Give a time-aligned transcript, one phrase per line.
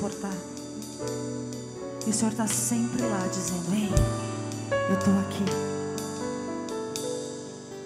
[0.00, 0.32] portar.
[2.04, 3.90] E o Senhor está sempre lá dizendo: Ei,
[4.88, 5.44] eu estou aqui.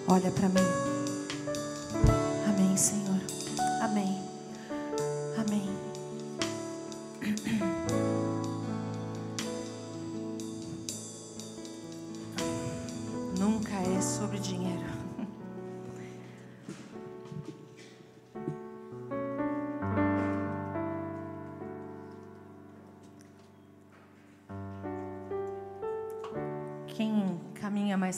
[0.07, 0.67] Olha para mim.
[2.47, 3.21] Amém, Senhor.
[3.81, 4.28] Amém.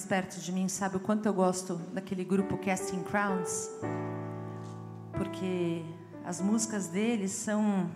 [0.01, 3.69] Mais perto de mim sabe o quanto eu gosto daquele grupo Casting Crowns,
[5.13, 5.83] porque
[6.25, 7.91] as músicas deles são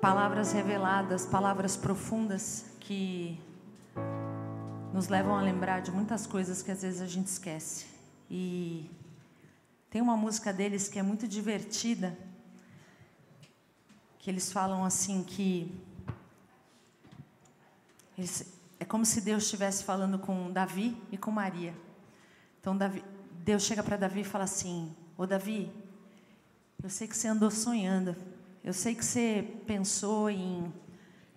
[0.00, 3.38] palavras reveladas, palavras profundas que
[4.92, 7.86] nos levam a lembrar de muitas coisas que às vezes a gente esquece.
[8.30, 8.90] E
[9.90, 12.16] tem uma música deles que é muito divertida,
[14.18, 15.78] que eles falam assim que
[18.82, 21.72] é como se Deus estivesse falando com Davi e com Maria.
[22.60, 23.04] Então Davi,
[23.44, 25.72] Deus chega para Davi e fala assim: Ô Davi,
[26.82, 28.16] eu sei que você andou sonhando,
[28.64, 30.72] eu sei que você pensou em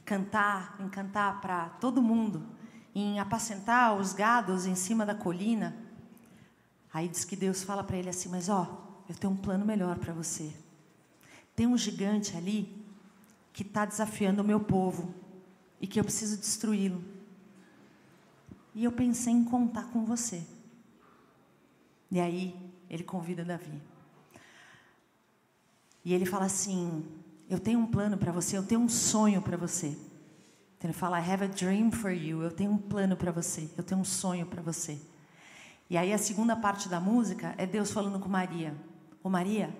[0.03, 2.43] cantar, em cantar para todo mundo,
[2.95, 5.75] em apacentar os gados em cima da colina.
[6.91, 9.99] Aí diz que Deus fala para ele assim: Mas ó, eu tenho um plano melhor
[9.99, 10.51] para você.
[11.55, 12.83] Tem um gigante ali
[13.53, 15.13] que está desafiando o meu povo
[15.79, 17.13] e que eu preciso destruí-lo.
[18.75, 20.45] E eu pensei em contar com você.
[22.11, 22.53] E aí
[22.89, 23.81] ele convida Davi.
[26.03, 27.03] E ele fala assim:
[27.49, 29.87] Eu tenho um plano para você, eu tenho um sonho para você.
[30.77, 32.43] Então ele fala: I have a dream for you.
[32.43, 34.99] Eu tenho um plano para você, eu tenho um sonho para você.
[35.89, 38.75] E aí a segunda parte da música é Deus falando com Maria:
[39.23, 39.73] Ô Maria,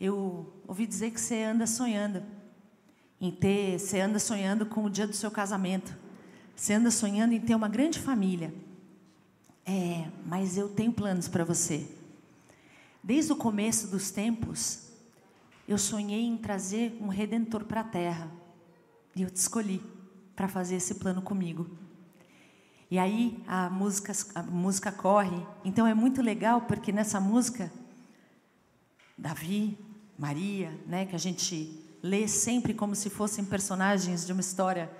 [0.00, 2.24] eu ouvi dizer que você anda sonhando
[3.20, 6.05] em ter, você anda sonhando com o dia do seu casamento.
[6.56, 8.52] Você anda sonhando em ter uma grande família.
[9.64, 11.86] É, mas eu tenho planos para você.
[13.04, 14.88] Desde o começo dos tempos,
[15.68, 18.30] eu sonhei em trazer um redentor para a terra.
[19.14, 19.82] E eu te escolhi
[20.34, 21.68] para fazer esse plano comigo.
[22.90, 25.46] E aí a música, a música corre.
[25.62, 27.70] Então é muito legal porque nessa música,
[29.18, 29.78] Davi,
[30.18, 34.90] Maria, né, que a gente lê sempre como se fossem personagens de uma história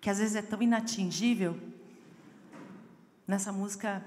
[0.00, 1.58] que às vezes é tão inatingível.
[3.26, 4.04] Nessa música,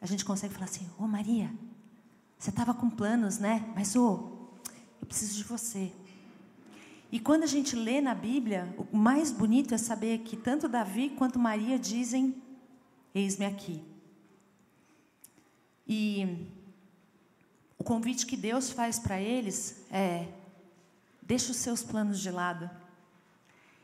[0.00, 1.52] a gente consegue falar assim: Ô oh, Maria,
[2.38, 3.70] você estava com planos, né?
[3.74, 4.70] Mas, ô, oh,
[5.00, 5.92] eu preciso de você.
[7.12, 11.10] E quando a gente lê na Bíblia, o mais bonito é saber que tanto Davi
[11.10, 12.40] quanto Maria dizem:
[13.14, 13.82] Eis-me aqui.
[15.86, 16.46] E
[17.76, 20.28] o convite que Deus faz para eles é:
[21.20, 22.70] deixa os seus planos de lado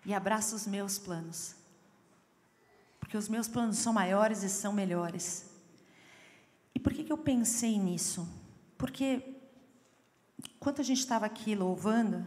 [0.07, 1.57] e abraça os meus planos.
[3.01, 5.51] Porque os meus planos são maiores e são melhores.
[6.73, 8.27] E por que, que eu pensei nisso?
[8.79, 9.35] Porque
[10.39, 12.25] enquanto a gente estava aqui louvando,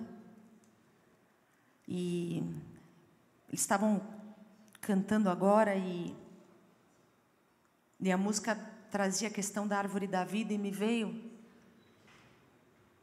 [1.88, 2.44] e
[3.48, 4.02] eles estavam
[4.82, 6.14] cantando agora, e,
[7.98, 8.56] e a música
[8.92, 11.30] trazia a questão da árvore da vida, e me veio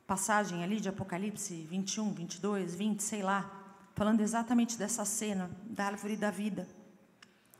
[0.07, 3.66] passagem ali de Apocalipse 21, 22, 20, sei lá
[3.97, 6.69] falando exatamente dessa cena da árvore da vida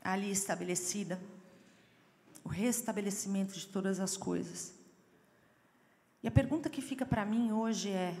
[0.03, 1.19] ali estabelecida,
[2.43, 4.71] o restabelecimento de todas as coisas.
[6.21, 8.15] E a pergunta que fica para mim hoje é: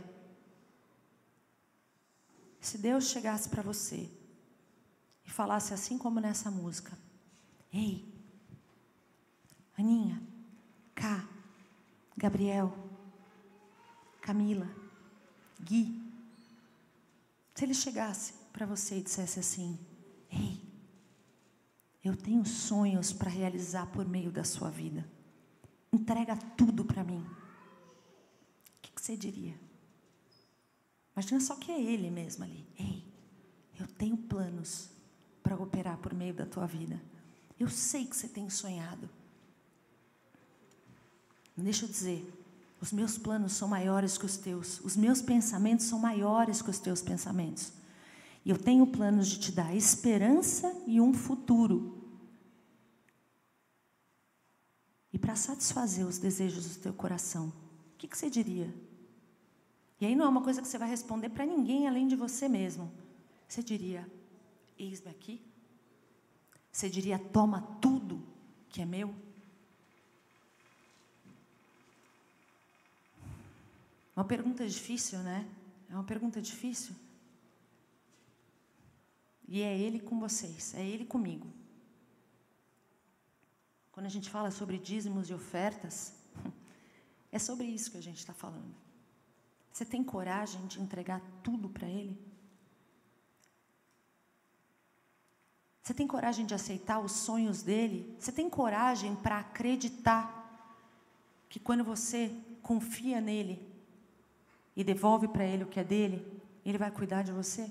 [2.59, 4.09] se Deus chegasse para você
[5.23, 6.97] e falasse assim como nessa música,
[7.71, 8.03] Ei,
[9.77, 10.19] Aninha,
[10.95, 11.23] Cá,
[12.17, 12.75] Gabriel,
[14.21, 14.67] Camila,
[15.61, 16.06] Gui,
[17.57, 19.79] se ele chegasse para você e dissesse assim:
[20.29, 20.61] Ei,
[22.03, 25.03] eu tenho sonhos para realizar por meio da sua vida,
[25.91, 27.25] entrega tudo para mim.
[27.25, 29.59] O que, que você diria?
[31.15, 32.63] Imagina só que é ele mesmo ali.
[32.77, 33.03] Ei,
[33.79, 34.91] eu tenho planos
[35.41, 37.01] para operar por meio da tua vida.
[37.59, 39.09] Eu sei que você tem sonhado.
[41.55, 42.36] Deixa eu dizer,
[42.79, 44.79] os meus planos são maiores que os teus.
[44.81, 47.73] Os meus pensamentos são maiores que os teus pensamentos.
[48.45, 51.97] E eu tenho planos de te dar esperança e um futuro.
[55.11, 58.73] E para satisfazer os desejos do teu coração, o que, que você diria?
[59.99, 62.47] E aí não é uma coisa que você vai responder para ninguém além de você
[62.47, 62.91] mesmo.
[63.47, 64.09] Você diria:
[64.77, 65.41] Eis-me aqui.
[66.71, 68.21] Você diria: Toma tudo
[68.69, 69.13] que é meu.
[74.17, 75.47] Uma pergunta difícil, né?
[75.87, 76.95] É uma pergunta difícil.
[79.47, 81.47] E é Ele com vocês, é Ele comigo.
[83.91, 86.15] Quando a gente fala sobre dízimos e ofertas,
[87.31, 88.73] é sobre isso que a gente está falando.
[89.71, 92.19] Você tem coragem de entregar tudo para Ele?
[95.83, 98.17] Você tem coragem de aceitar os sonhos dele?
[98.19, 100.25] Você tem coragem para acreditar
[101.47, 103.76] que quando você confia nele
[104.77, 106.23] e devolve para ele o que é dele,
[106.63, 107.67] ele vai cuidar de você?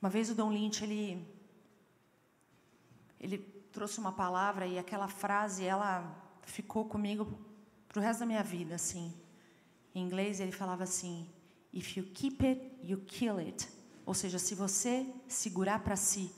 [0.00, 1.22] Uma vez o Dom Lynch, ele,
[3.20, 3.36] ele
[3.70, 6.16] trouxe uma palavra e aquela frase, ela
[6.46, 7.38] ficou comigo
[7.86, 9.12] para o resto da minha vida, assim.
[9.94, 11.28] Em inglês ele falava assim,
[11.70, 13.68] if you keep it, you kill it.
[14.06, 16.32] Ou seja, se você segurar para si,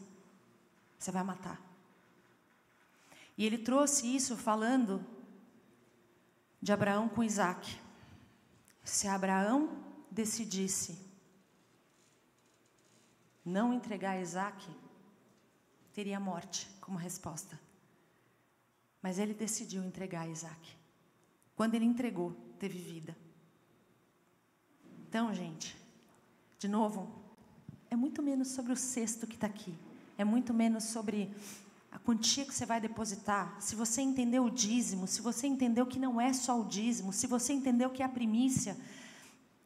[0.98, 1.62] você vai matar.
[3.36, 5.06] E ele trouxe isso falando
[6.60, 7.80] de Abraão com Isaac.
[8.84, 10.98] Se Abraão decidisse
[13.44, 14.66] não entregar Isaac,
[15.92, 17.58] teria morte como resposta.
[19.02, 20.76] Mas ele decidiu entregar Isaac.
[21.56, 23.16] Quando ele entregou, teve vida.
[25.08, 25.76] Então, gente,
[26.58, 27.10] de novo,
[27.90, 29.74] é muito menos sobre o cesto que está aqui.
[30.16, 31.34] É muito menos sobre
[32.08, 33.54] quantia que você vai depositar.
[33.60, 37.26] Se você entendeu o dízimo, se você entendeu que não é só o dízimo, se
[37.26, 38.74] você entendeu que é a primícia,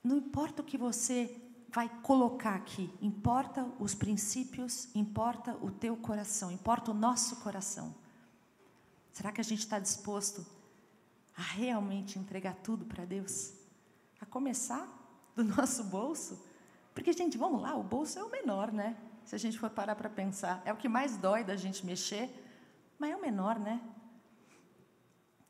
[0.03, 2.93] não importa o que você vai colocar aqui.
[3.00, 7.94] Importa os princípios, importa o teu coração, importa o nosso coração.
[9.12, 10.44] Será que a gente está disposto
[11.37, 13.53] a realmente entregar tudo para Deus?
[14.21, 14.89] A começar
[15.37, 16.44] do nosso bolso?
[16.93, 18.97] Porque, gente, vamos lá, o bolso é o menor, né?
[19.25, 20.63] Se a gente for parar para pensar.
[20.65, 22.29] É o que mais dói da gente mexer,
[22.99, 23.81] mas é o menor, né?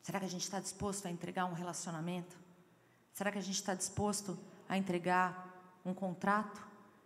[0.02, 2.36] Será que a gente está disposto a entregar um relacionamento?
[3.12, 4.38] Será que a gente está disposto
[4.68, 6.60] a entregar um contrato?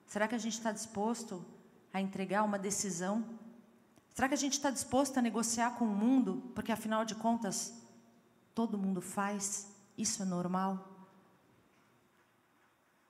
[0.06, 1.44] Será que a gente está disposto
[1.92, 3.24] a entregar uma decisão?
[4.14, 6.50] Será que a gente está disposto a negociar com o mundo?
[6.54, 7.74] Porque, afinal de contas,
[8.54, 10.96] todo mundo faz, isso é normal.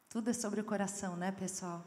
[0.08, 1.84] Tudo é sobre o coração, né, pessoal?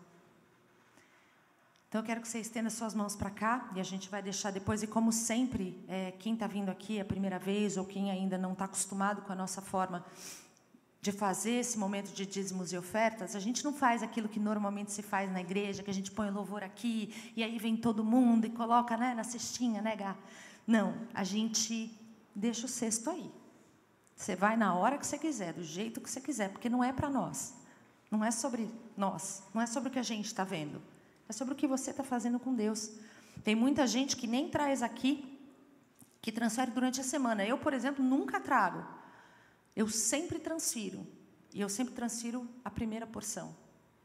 [1.90, 4.52] Então, eu quero que você estenda suas mãos para cá e a gente vai deixar
[4.52, 4.84] depois.
[4.84, 8.54] E, como sempre, é, quem está vindo aqui a primeira vez ou quem ainda não
[8.54, 10.06] está acostumado com a nossa forma
[11.02, 14.92] de fazer esse momento de dízimos e ofertas, a gente não faz aquilo que normalmente
[14.92, 18.04] se faz na igreja, que a gente põe o louvor aqui e aí vem todo
[18.04, 20.16] mundo e coloca né, na cestinha, né, Gá?
[20.68, 21.92] Não, a gente
[22.36, 23.32] deixa o cesto aí.
[24.16, 26.94] Você vai na hora que você quiser, do jeito que você quiser, porque não é
[26.94, 27.56] para nós.
[28.12, 30.80] Não é sobre nós, não é sobre o que a gente está vendo.
[31.30, 32.92] É sobre o que você está fazendo com Deus.
[33.44, 35.40] Tem muita gente que nem traz aqui,
[36.20, 37.46] que transfere durante a semana.
[37.46, 38.84] Eu, por exemplo, nunca trago.
[39.76, 41.06] Eu sempre transfiro.
[41.54, 43.56] E eu sempre transfiro a primeira porção.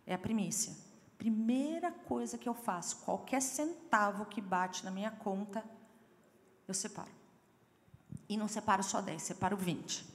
[0.06, 0.76] É a primícia.
[1.16, 5.64] Primeira coisa que eu faço, qualquer centavo que bate na minha conta,
[6.68, 7.10] eu separo.
[8.28, 10.06] E não separo só 10, separo 20.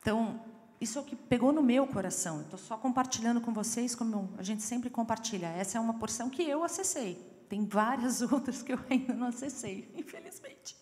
[0.00, 0.44] Então,
[0.80, 2.42] isso é o que pegou no meu coração.
[2.42, 5.46] Estou só compartilhando com vocês, como a gente sempre compartilha.
[5.46, 7.14] Essa é uma porção que eu acessei.
[7.48, 10.76] Tem várias outras que eu ainda não acessei, infelizmente.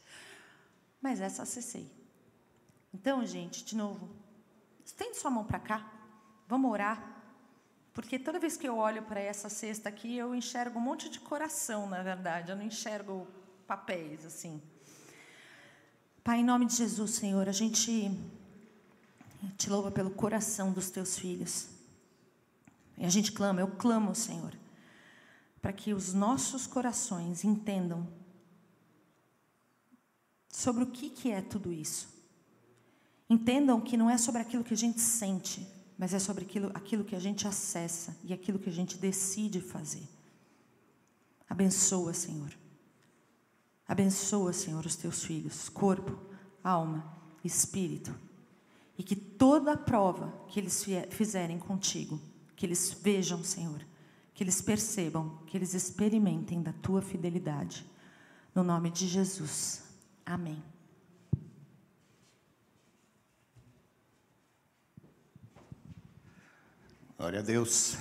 [1.01, 1.91] Mas essa acessei.
[2.93, 4.09] Então, gente, de novo,
[4.85, 5.93] estende sua mão para cá,
[6.49, 7.13] vamos orar.
[7.93, 11.21] Porque toda vez que eu olho para essa cesta aqui, eu enxergo um monte de
[11.21, 13.27] coração, na verdade, eu não enxergo
[13.67, 14.61] papéis assim.
[16.25, 18.11] Pai, em nome de Jesus, Senhor, a gente
[19.57, 21.69] te louva pelo coração dos teus filhos.
[22.97, 24.55] E a gente clama, eu clamo, Senhor,
[25.61, 28.07] para que os nossos corações entendam
[30.49, 32.09] sobre o que, que é tudo isso.
[33.29, 35.67] Entendam que não é sobre aquilo que a gente sente,
[35.99, 39.61] mas é sobre aquilo, aquilo que a gente acessa e aquilo que a gente decide
[39.61, 40.07] fazer.
[41.49, 42.53] Abençoa, Senhor.
[43.87, 46.19] Abençoa, Senhor, os teus filhos, corpo,
[46.63, 47.13] alma,
[47.45, 48.15] espírito.
[48.97, 52.21] E que toda a prova que eles fizerem contigo,
[52.55, 53.85] que eles vejam, Senhor,
[54.33, 57.85] que eles percebam, que eles experimentem da tua fidelidade.
[58.55, 59.83] No nome de Jesus.
[60.25, 60.63] Amém.
[67.17, 67.97] Glória a Deus.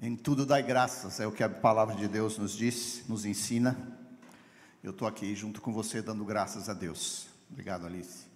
[0.00, 3.97] Em tudo dai graças, é o que a palavra de Deus nos diz, nos ensina.
[4.80, 7.26] Eu estou aqui junto com você dando graças a Deus.
[7.50, 8.26] Obrigado, Alice.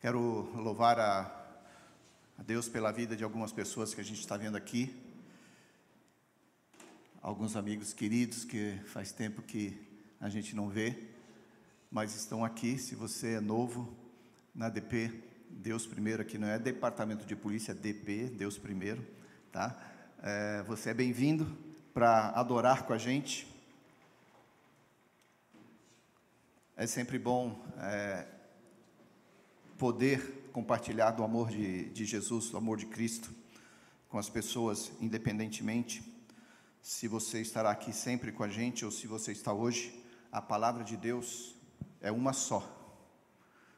[0.00, 1.22] Quero louvar a,
[2.38, 4.94] a Deus pela vida de algumas pessoas que a gente está vendo aqui.
[7.20, 9.76] Alguns amigos queridos que faz tempo que
[10.20, 10.96] a gente não vê,
[11.90, 12.78] mas estão aqui.
[12.78, 13.92] Se você é novo
[14.54, 15.10] na DP,
[15.50, 19.04] Deus primeiro aqui não é departamento de polícia, é DP, Deus primeiro,
[19.50, 19.76] tá?
[20.22, 21.58] É, você é bem-vindo
[21.92, 23.49] para adorar com a gente.
[26.80, 28.26] É sempre bom é,
[29.76, 33.30] poder compartilhar do amor de, de Jesus, do amor de Cristo,
[34.08, 36.02] com as pessoas, independentemente
[36.80, 40.02] se você estará aqui sempre com a gente ou se você está hoje.
[40.32, 41.54] A palavra de Deus
[42.00, 42.66] é uma só.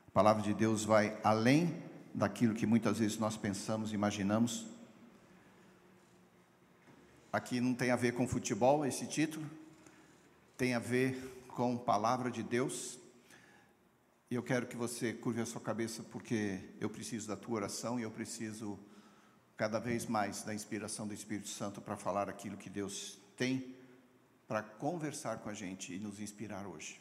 [0.06, 1.82] A palavra de Deus vai além
[2.14, 4.64] daquilo que muitas vezes nós pensamos, imaginamos.
[7.32, 9.44] Aqui não tem a ver com futebol esse título,
[10.56, 12.98] tem a ver com palavra de Deus.
[14.30, 18.00] E eu quero que você curve a sua cabeça porque eu preciso da tua oração
[18.00, 18.78] e eu preciso
[19.56, 23.76] cada vez mais da inspiração do Espírito Santo para falar aquilo que Deus tem
[24.48, 27.00] para conversar com a gente e nos inspirar hoje.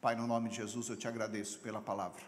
[0.00, 2.22] Pai, no nome de Jesus, eu te agradeço pela palavra,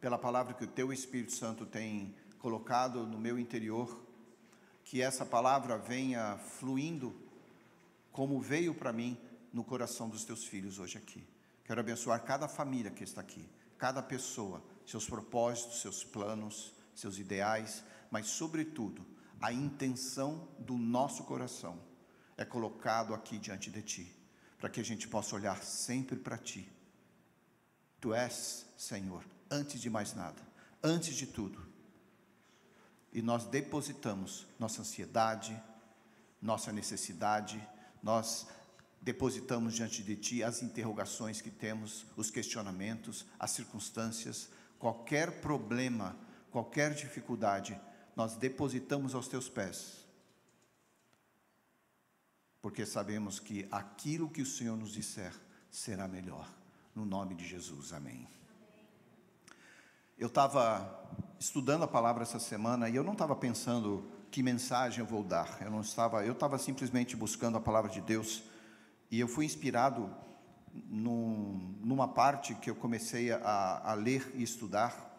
[0.00, 4.06] pela palavra que o teu Espírito Santo tem colocado no meu interior
[4.84, 7.14] que essa palavra venha fluindo
[8.10, 9.16] como veio para mim
[9.52, 11.26] no coração dos teus filhos hoje aqui.
[11.64, 17.82] Quero abençoar cada família que está aqui, cada pessoa, seus propósitos, seus planos, seus ideais,
[18.10, 19.06] mas sobretudo
[19.40, 21.80] a intenção do nosso coração
[22.36, 24.16] é colocado aqui diante de ti,
[24.58, 26.70] para que a gente possa olhar sempre para ti.
[28.00, 30.40] Tu és, Senhor, antes de mais nada,
[30.82, 31.70] antes de tudo,
[33.12, 35.60] e nós depositamos nossa ansiedade,
[36.40, 37.60] nossa necessidade,
[38.02, 38.46] nós
[39.00, 46.16] depositamos diante de Ti as interrogações que temos, os questionamentos, as circunstâncias, qualquer problema,
[46.50, 47.80] qualquer dificuldade,
[48.14, 50.04] nós depositamos aos Teus pés,
[52.60, 55.32] porque sabemos que aquilo que o Senhor nos disser
[55.70, 56.52] será melhor,
[56.94, 58.28] no nome de Jesus, amém.
[60.18, 65.06] Eu estava estudando a palavra essa semana e eu não estava pensando que mensagem eu
[65.06, 65.62] vou dar.
[65.62, 68.42] Eu não estava, eu estava simplesmente buscando a palavra de Deus
[69.10, 70.14] e eu fui inspirado
[70.72, 75.10] num, numa parte que eu comecei a, a ler e estudar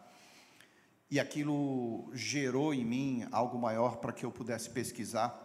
[1.10, 5.38] e aquilo gerou em mim algo maior para que eu pudesse pesquisar.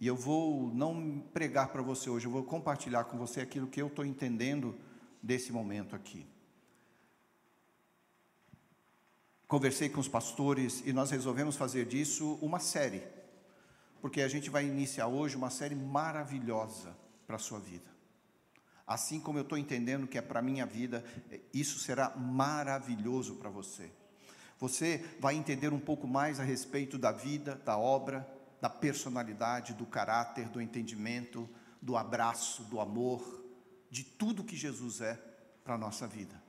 [0.00, 3.80] E eu vou não pregar para você hoje, eu vou compartilhar com você aquilo que
[3.80, 4.76] eu estou entendendo
[5.22, 6.26] desse momento aqui.
[9.46, 13.02] conversei com os pastores e nós resolvemos fazer disso uma série,
[14.06, 16.96] porque a gente vai iniciar hoje uma série maravilhosa
[17.26, 17.90] para a sua vida.
[18.86, 21.04] Assim como eu estou entendendo que é para a minha vida,
[21.52, 23.90] isso será maravilhoso para você.
[24.60, 28.24] Você vai entender um pouco mais a respeito da vida, da obra,
[28.60, 31.48] da personalidade, do caráter, do entendimento,
[31.82, 33.44] do abraço, do amor,
[33.90, 35.20] de tudo que Jesus é
[35.64, 36.40] para a nossa vida.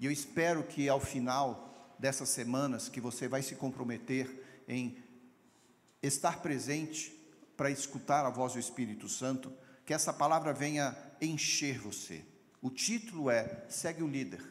[0.00, 5.05] E eu espero que ao final dessas semanas que você vai se comprometer em
[6.06, 7.12] estar presente
[7.56, 9.52] para escutar a voz do Espírito Santo,
[9.84, 12.24] que essa palavra venha encher você.
[12.60, 14.42] O título é Segue o líder.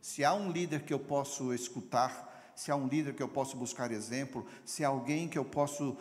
[0.00, 3.56] Se há um líder que eu posso escutar, se há um líder que eu posso
[3.56, 5.96] buscar exemplo, se há alguém que eu posso,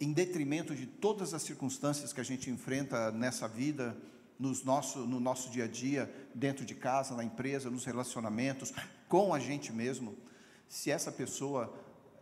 [0.00, 3.96] em detrimento de todas as circunstâncias que a gente enfrenta nessa vida,
[4.38, 8.72] nos nosso, no nosso dia a dia, dentro de casa, na empresa, nos relacionamentos,
[9.06, 10.16] com a gente mesmo,
[10.66, 11.74] se essa pessoa,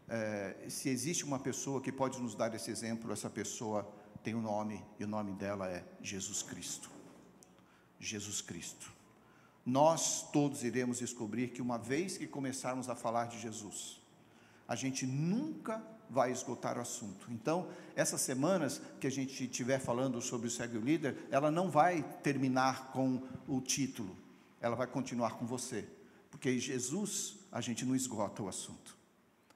[0.09, 3.87] é, se existe uma pessoa que pode nos dar esse exemplo, essa pessoa
[4.23, 6.91] tem um nome, e o nome dela é Jesus Cristo.
[8.01, 8.93] Jesus Cristo.
[9.65, 14.01] Nós todos iremos descobrir que uma vez que começarmos a falar de Jesus,
[14.67, 17.31] a gente nunca vai esgotar o assunto.
[17.31, 21.71] Então, essas semanas que a gente estiver falando sobre o Segue o Líder, ela não
[21.71, 24.17] vai terminar com o título,
[24.61, 25.87] ela vai continuar com você,
[26.31, 28.98] porque Jesus, a gente não esgota o assunto.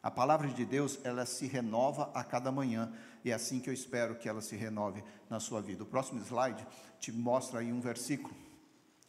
[0.02, 2.92] A palavra de Deus, ela se renova a cada manhã,
[3.24, 5.84] e é assim que eu espero que ela se renove na sua vida.
[5.84, 6.66] O próximo slide
[6.98, 8.34] te mostra aí um versículo,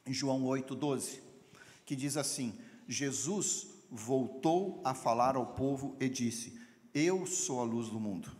[0.05, 1.23] em João 8, 12,
[1.85, 2.53] que diz assim:
[2.87, 6.61] Jesus voltou a falar ao povo e disse:
[6.93, 8.31] eu sou a luz do mundo.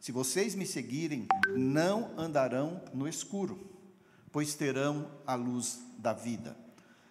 [0.00, 3.70] Se vocês me seguirem, não andarão no escuro,
[4.32, 6.56] pois terão a luz da vida.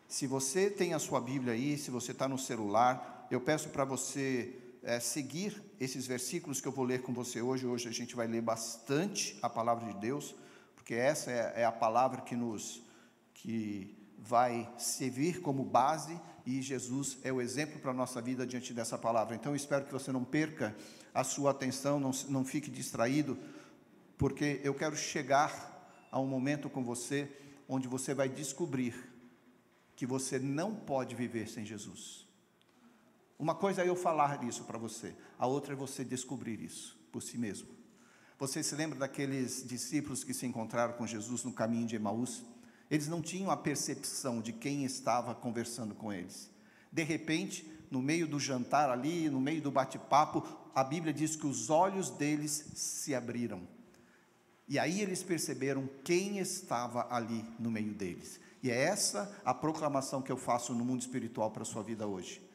[0.10, 3.86] Se você tem a sua Bíblia aí, se você está no celular, eu peço para
[3.86, 7.65] você é, seguir esses versículos que eu vou ler com você hoje.
[7.65, 10.36] Hoje a gente vai ler bastante a palavra de Deus,
[10.75, 12.81] porque essa é, é a palavra que nos
[13.33, 18.74] que vai servir como base e Jesus é o exemplo para a nossa vida diante
[18.74, 19.36] dessa palavra.
[19.36, 20.75] Então, espero que você não perca
[21.13, 23.38] a sua atenção, não, não fique distraído,
[24.17, 27.31] porque eu quero chegar a um momento com você
[27.67, 28.93] onde você vai descobrir
[29.95, 32.28] que você não pode viver sem Jesus.
[33.39, 37.24] Uma coisa é eu falar isso para você, a outra é você descobrir isso por
[37.24, 37.69] si mesmo.
[38.38, 42.43] Você se lembra daqueles discípulos que se encontraram com Jesus no caminho de Emaús?
[42.91, 46.50] Eles não tinham a percepção de quem estava conversando com eles.
[46.91, 51.48] De repente, no meio do jantar ali, no meio do bate-papo, a Bíblia diz que
[51.48, 53.62] os olhos deles se abriram.
[54.67, 58.38] E aí eles perceberam quem estava ali no meio deles.
[58.62, 62.05] E é essa a proclamação que eu faço no mundo espiritual para a sua vida
[62.05, 62.49] hoje.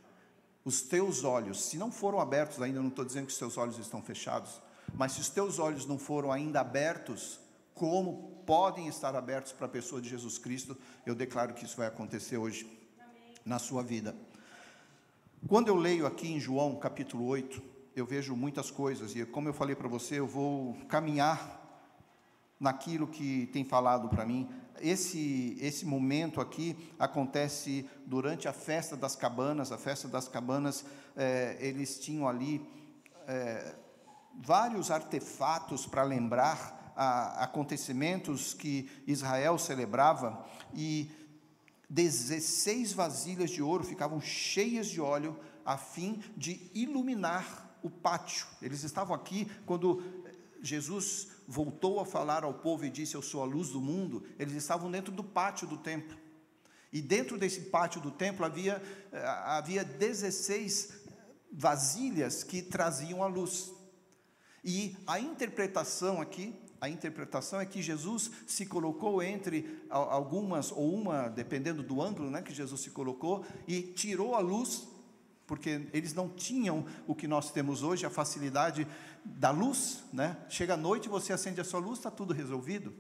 [0.65, 3.79] Os teus olhos, se não foram abertos ainda, não estou dizendo que os teus olhos
[3.79, 4.63] estão fechados,
[4.95, 7.39] mas se os teus olhos não foram ainda abertos,
[7.75, 11.87] como podem estar abertos para a pessoa de Jesus Cristo, eu declaro que isso vai
[11.87, 12.65] acontecer hoje
[12.99, 13.35] Amém.
[13.45, 14.17] na sua vida.
[15.47, 17.63] Quando eu leio aqui em João capítulo 8,
[17.95, 21.61] eu vejo muitas coisas, e como eu falei para você, eu vou caminhar
[22.59, 24.49] naquilo que tem falado para mim.
[24.81, 29.73] Esse, esse momento aqui acontece durante a festa das cabanas.
[29.73, 30.85] A festa das cabanas,
[31.17, 32.67] é, eles tinham ali
[33.27, 33.75] é,
[34.35, 41.11] vários artefatos para lembrar a, acontecimentos que Israel celebrava e
[41.89, 48.47] 16 vasilhas de ouro ficavam cheias de óleo a fim de iluminar o pátio.
[48.61, 50.03] Eles estavam aqui quando
[50.63, 54.25] Jesus voltou a falar ao povo e disse: Eu sou a luz do mundo.
[54.39, 56.17] Eles estavam dentro do pátio do templo.
[56.93, 60.93] E dentro desse pátio do templo havia, eh, havia 16
[61.53, 63.73] vasilhas que traziam a luz.
[64.65, 71.29] E a interpretação aqui a interpretação é que Jesus se colocou entre algumas, ou uma,
[71.29, 74.87] dependendo do ângulo né, que Jesus se colocou, e tirou a luz,
[75.47, 78.87] porque eles não tinham o que nós temos hoje, a facilidade
[79.25, 80.05] da luz.
[80.13, 80.37] Né?
[80.49, 82.95] Chega à noite, você acende a sua luz, está tudo resolvido.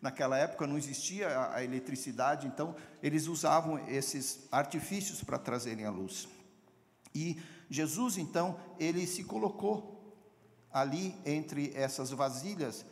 [0.00, 5.90] Naquela época não existia a, a eletricidade, então eles usavam esses artifícios para trazerem a
[5.90, 6.28] luz.
[7.14, 9.96] E Jesus, então, ele se colocou
[10.70, 12.84] ali entre essas vasilhas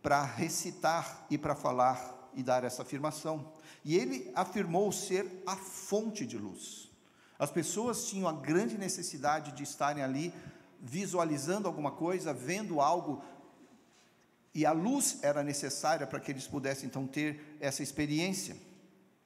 [0.00, 3.52] para recitar e para falar e dar essa afirmação.
[3.84, 6.91] E ele afirmou ser a fonte de luz.
[7.42, 10.32] As pessoas tinham a grande necessidade de estarem ali
[10.80, 13.20] visualizando alguma coisa, vendo algo,
[14.54, 18.56] e a luz era necessária para que eles pudessem então ter essa experiência.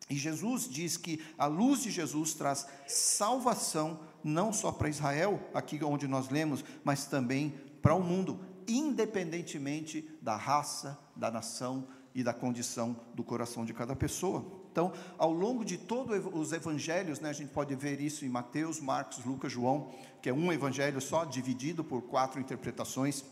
[0.08, 5.78] E Jesus diz que a luz de Jesus traz salvação não só para Israel, aqui
[5.84, 7.50] onde nós lemos, mas também
[7.82, 13.94] para o mundo independentemente da raça, da nação e da condição do coração de cada
[13.94, 14.65] pessoa.
[14.76, 18.78] Então, ao longo de todos os evangelhos, né, a gente pode ver isso em Mateus,
[18.78, 23.24] Marcos, Lucas, João, que é um evangelho só, dividido por quatro interpretações.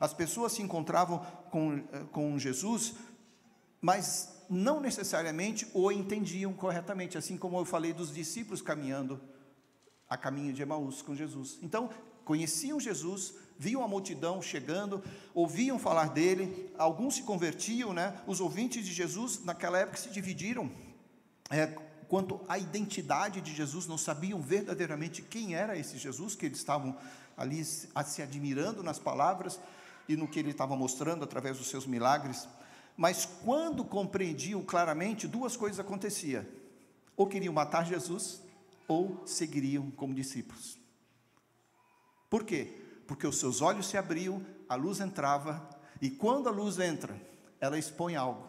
[0.00, 2.94] As pessoas se encontravam com, eh, com Jesus,
[3.80, 9.20] mas não necessariamente o entendiam corretamente, assim como eu falei dos discípulos caminhando
[10.08, 11.56] a caminho de Emaús com Jesus.
[11.62, 11.88] Então,
[12.24, 18.18] conheciam Jesus, viam a multidão chegando, ouviam falar dele, alguns se convertiam, né?
[18.26, 20.70] Os ouvintes de Jesus naquela época se dividiram
[21.50, 21.66] é,
[22.08, 26.96] quanto à identidade de Jesus, não sabiam verdadeiramente quem era esse Jesus que eles estavam
[27.36, 29.60] ali se admirando nas palavras
[30.08, 32.48] e no que ele estava mostrando através dos seus milagres.
[32.96, 36.46] Mas quando compreendiam claramente, duas coisas aconteciam:
[37.14, 38.40] ou queriam matar Jesus,
[38.88, 40.78] ou seguiriam como discípulos.
[42.30, 42.79] Por quê?
[43.10, 45.68] Porque os seus olhos se abriam, a luz entrava,
[46.00, 47.20] e quando a luz entra,
[47.60, 48.48] ela expõe algo.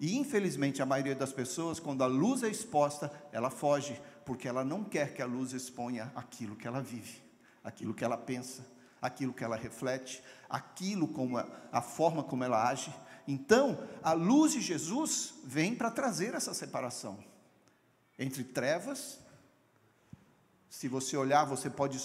[0.00, 4.64] E infelizmente a maioria das pessoas, quando a luz é exposta, ela foge, porque ela
[4.64, 7.22] não quer que a luz exponha aquilo que ela vive,
[7.62, 8.66] aquilo que ela pensa,
[9.02, 12.90] aquilo que ela reflete, aquilo como a, a forma como ela age.
[13.28, 17.22] Então, a luz de Jesus vem para trazer essa separação
[18.18, 19.20] entre trevas.
[20.72, 21.98] Se você olhar, você pode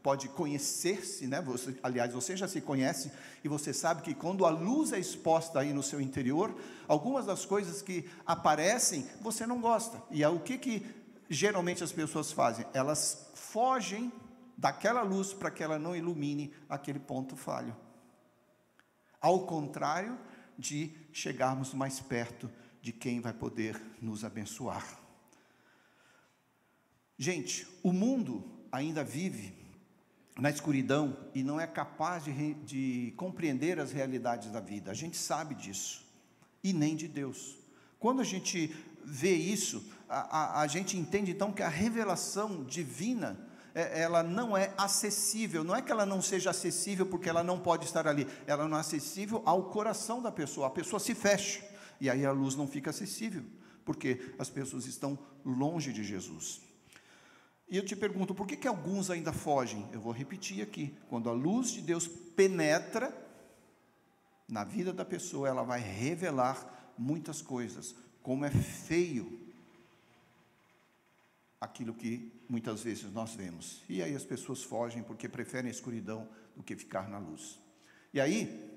[0.00, 1.40] pode conhecer-se, né?
[1.42, 3.10] Você, aliás, você já se conhece
[3.42, 6.54] e você sabe que quando a luz é exposta aí no seu interior,
[6.86, 10.00] algumas das coisas que aparecem você não gosta.
[10.12, 10.86] E é o que que
[11.28, 12.64] geralmente as pessoas fazem?
[12.72, 14.12] Elas fogem
[14.56, 17.74] daquela luz para que ela não ilumine aquele ponto falho.
[19.20, 20.16] Ao contrário
[20.56, 22.48] de chegarmos mais perto
[22.80, 25.03] de quem vai poder nos abençoar.
[27.18, 29.54] Gente, o mundo ainda vive
[30.38, 34.90] na escuridão e não é capaz de, de, compreender as realidades da vida.
[34.90, 36.04] A gente sabe disso,
[36.62, 37.56] e nem de Deus.
[38.00, 38.74] Quando a gente
[39.04, 43.38] vê isso, a, a, a gente entende então que a revelação divina
[43.74, 45.62] é, ela não é acessível.
[45.62, 48.26] Não é que ela não seja acessível porque ela não pode estar ali.
[48.46, 50.66] Ela não é acessível ao coração da pessoa.
[50.66, 51.64] A pessoa se fecha
[52.00, 53.44] e aí a luz não fica acessível,
[53.84, 56.60] porque as pessoas estão longe de Jesus.
[57.68, 59.88] E eu te pergunto, por que, que alguns ainda fogem?
[59.92, 63.12] Eu vou repetir aqui: quando a luz de Deus penetra
[64.48, 67.94] na vida da pessoa, ela vai revelar muitas coisas.
[68.22, 69.40] Como é feio
[71.60, 73.82] aquilo que muitas vezes nós vemos.
[73.88, 77.58] E aí as pessoas fogem porque preferem a escuridão do que ficar na luz.
[78.12, 78.70] E aí,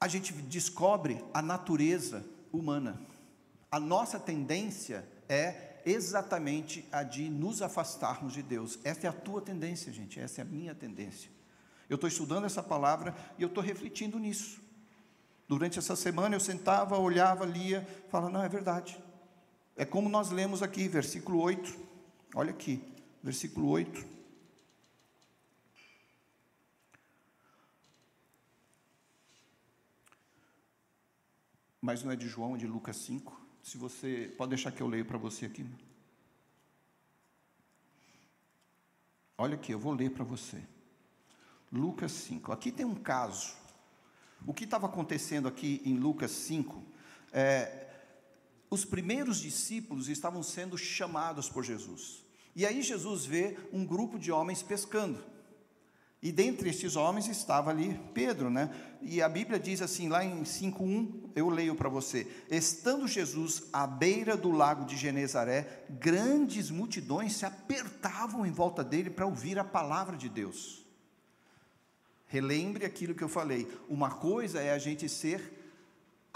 [0.00, 3.00] a gente descobre a natureza humana.
[3.70, 8.78] A nossa tendência é exatamente a de nos afastarmos de Deus.
[8.82, 11.30] Essa é a tua tendência, gente, essa é a minha tendência.
[11.88, 14.60] Eu estou estudando essa palavra e eu estou refletindo nisso.
[15.46, 19.00] Durante essa semana eu sentava, olhava, lia, falava, não, é verdade.
[19.76, 21.78] É como nós lemos aqui, versículo 8.
[22.34, 22.82] Olha aqui,
[23.22, 24.04] versículo 8.
[31.80, 33.45] Mas não é de João, é de Lucas 5.
[33.66, 35.66] Se você pode deixar que eu leio para você aqui.
[39.36, 40.62] Olha aqui, eu vou ler para você.
[41.72, 42.52] Lucas 5.
[42.52, 43.56] Aqui tem um caso.
[44.46, 46.80] O que estava acontecendo aqui em Lucas 5
[47.32, 47.88] é,
[48.70, 52.24] os primeiros discípulos estavam sendo chamados por Jesus.
[52.54, 55.24] E aí Jesus vê um grupo de homens pescando.
[56.26, 58.68] E dentre estes homens estava ali Pedro, né?
[59.00, 63.86] E a Bíblia diz assim, lá em 5:1, eu leio para você: Estando Jesus à
[63.86, 69.62] beira do lago de Genezaré, grandes multidões se apertavam em volta dele para ouvir a
[69.62, 70.84] palavra de Deus.
[72.26, 73.70] Relembre aquilo que eu falei.
[73.88, 75.55] Uma coisa é a gente ser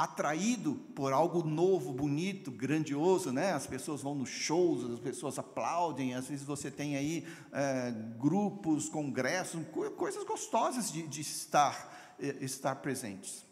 [0.03, 3.53] atraído por algo novo, bonito, grandioso, né?
[3.53, 8.89] As pessoas vão nos shows, as pessoas aplaudem, às vezes você tem aí é, grupos,
[8.89, 9.63] congressos,
[9.99, 13.45] coisas gostosas de, de estar, estar presentes.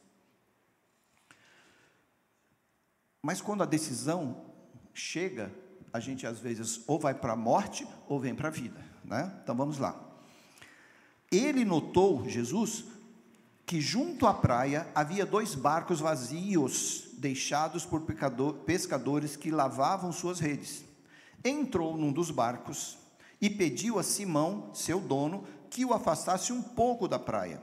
[3.22, 4.46] Mas quando a decisão
[4.94, 5.54] chega,
[5.92, 9.38] a gente às vezes ou vai para a morte ou vem para a vida, né?
[9.42, 10.02] Então vamos lá.
[11.30, 12.86] Ele notou, Jesus,
[13.68, 18.00] que junto à praia havia dois barcos vazios, deixados por
[18.64, 20.82] pescadores que lavavam suas redes.
[21.44, 22.96] Entrou num dos barcos
[23.38, 27.62] e pediu a Simão, seu dono, que o afastasse um pouco da praia.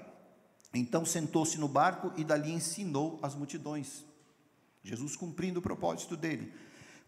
[0.72, 4.06] Então sentou-se no barco e dali ensinou as multidões.
[4.84, 6.54] Jesus cumprindo o propósito dele.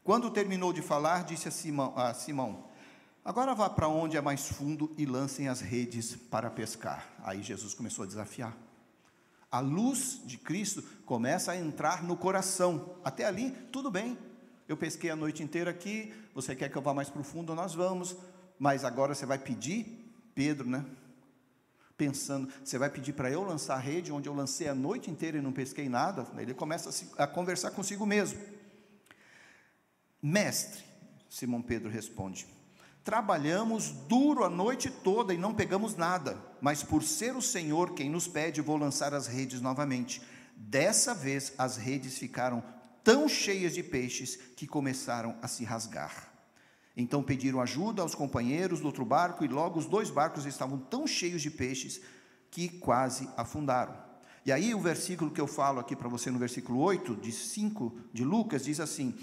[0.03, 2.63] Quando terminou de falar, disse a Simão: a Simão
[3.23, 7.07] Agora vá para onde é mais fundo e lancem as redes para pescar.
[7.23, 8.66] Aí Jesus começou a desafiar.
[9.49, 12.97] A luz de Cristo começa a entrar no coração.
[13.03, 14.17] Até ali, tudo bem.
[14.67, 16.13] Eu pesquei a noite inteira aqui.
[16.33, 17.55] Você quer que eu vá mais profundo?
[17.55, 18.17] Nós vamos.
[18.59, 20.85] Mas agora você vai pedir, Pedro, né?
[21.95, 25.37] Pensando, você vai pedir para eu lançar a rede, onde eu lancei a noite inteira
[25.37, 26.27] e não pesquei nada.
[26.37, 28.39] Ele começa a, se, a conversar consigo mesmo.
[30.21, 30.83] Mestre,
[31.29, 32.45] Simão Pedro responde:
[33.07, 38.09] Trabalhamos duro a noite toda e não pegamos nada, mas por ser o Senhor quem
[38.09, 40.21] nos pede, vou lançar as redes novamente.
[40.57, 42.61] Dessa vez as redes ficaram
[43.05, 46.33] tão cheias de peixes que começaram a se rasgar.
[46.97, 51.07] Então pediram ajuda aos companheiros do outro barco e logo os dois barcos estavam tão
[51.07, 52.01] cheios de peixes
[52.51, 53.95] que quase afundaram.
[54.45, 57.99] E aí o versículo que eu falo aqui para você no versículo 8 de 5
[58.11, 59.15] de Lucas diz assim: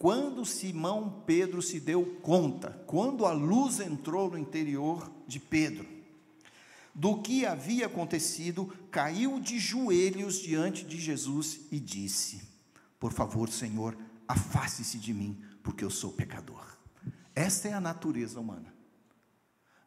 [0.00, 5.86] quando Simão Pedro se deu conta, quando a luz entrou no interior de Pedro,
[6.94, 12.40] do que havia acontecido, caiu de joelhos diante de Jesus e disse:
[12.98, 13.94] Por favor, Senhor,
[14.26, 16.78] afaste-se de mim, porque eu sou pecador.
[17.34, 18.74] Esta é a natureza humana.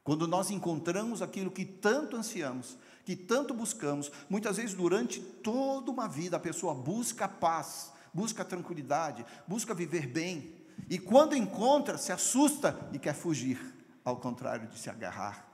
[0.04, 6.08] Quando nós encontramos aquilo que tanto ansiamos, que tanto buscamos, muitas vezes durante toda uma
[6.08, 10.56] vida a pessoa busca paz, busca tranquilidade, busca viver bem,
[10.90, 13.60] e quando encontra, se assusta e quer fugir,
[14.04, 15.50] ao contrário de se agarrar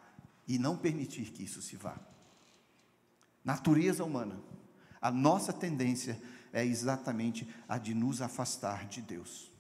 [0.48, 1.98] e não permitir que isso se vá.
[3.44, 4.42] Natureza humana,
[5.02, 6.20] a nossa tendência
[6.52, 9.52] é exatamente a de nos afastar de Deus.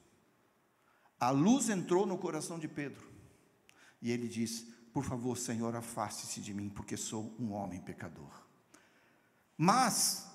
[1.19, 3.07] A luz entrou no coração de Pedro
[4.01, 8.47] e ele diz: Por favor, Senhor, afaste-se de mim, porque sou um homem pecador.
[9.57, 10.28] Mas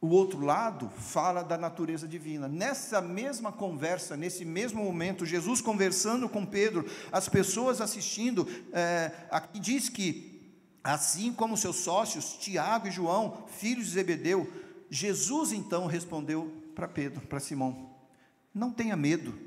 [0.00, 2.48] o outro lado fala da natureza divina.
[2.48, 9.60] Nessa mesma conversa, nesse mesmo momento, Jesus conversando com Pedro, as pessoas assistindo, é, aqui
[9.60, 14.50] diz que, assim como seus sócios, Tiago e João, filhos de Zebedeu,
[14.88, 17.94] Jesus então respondeu para Pedro, para Simão:
[18.54, 19.38] Não tenha medo,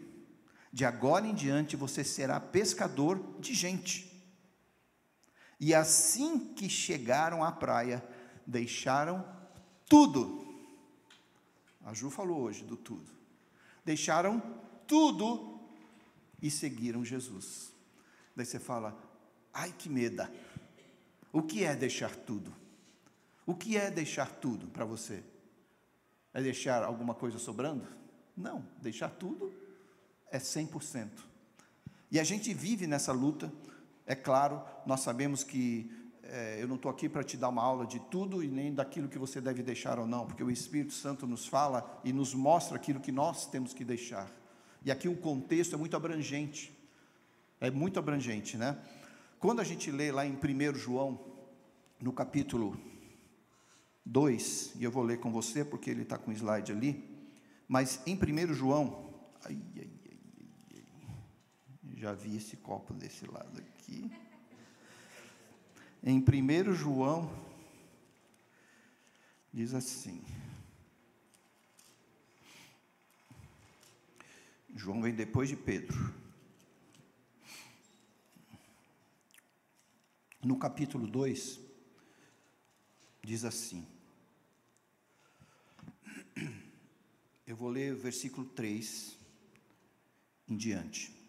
[0.71, 4.11] De agora em diante você será pescador de gente.
[5.59, 8.03] E assim que chegaram à praia,
[8.45, 9.25] deixaram
[9.87, 10.42] tudo.
[11.83, 13.11] A Ju falou hoje do tudo.
[13.83, 14.41] Deixaram
[14.87, 15.59] tudo
[16.41, 17.73] e seguiram Jesus.
[18.35, 18.97] Daí você fala:
[19.53, 20.31] ai que meda.
[21.31, 22.53] O que é deixar tudo?
[23.45, 25.23] O que é deixar tudo para você?
[26.33, 27.87] É deixar alguma coisa sobrando?
[28.35, 29.53] Não, deixar tudo
[30.31, 31.09] é 100%.
[32.09, 33.51] E a gente vive nessa luta,
[34.05, 35.91] é claro, nós sabemos que
[36.33, 39.07] é, eu não estou aqui para te dar uma aula de tudo e nem daquilo
[39.07, 42.75] que você deve deixar ou não, porque o Espírito Santo nos fala e nos mostra
[42.75, 44.31] aquilo que nós temos que deixar.
[44.83, 46.75] E aqui o contexto é muito abrangente,
[47.61, 48.75] é muito abrangente, né?
[49.39, 51.23] Quando a gente lê lá em 1 João,
[52.01, 52.75] no capítulo
[54.03, 57.15] 2, e eu vou ler com você porque ele está com o slide ali,
[57.67, 59.13] mas em 1 João,
[59.45, 59.89] ai, ai,
[60.73, 60.83] ai,
[61.95, 64.11] já vi esse copo desse lado aqui.
[66.05, 67.31] Em 1 João,
[69.53, 70.21] diz assim.
[74.75, 76.13] João vem depois de Pedro.
[80.41, 81.61] No capítulo 2,
[83.23, 83.87] diz assim:
[87.47, 89.17] Eu vou ler o versículo 3
[90.49, 91.22] em diante.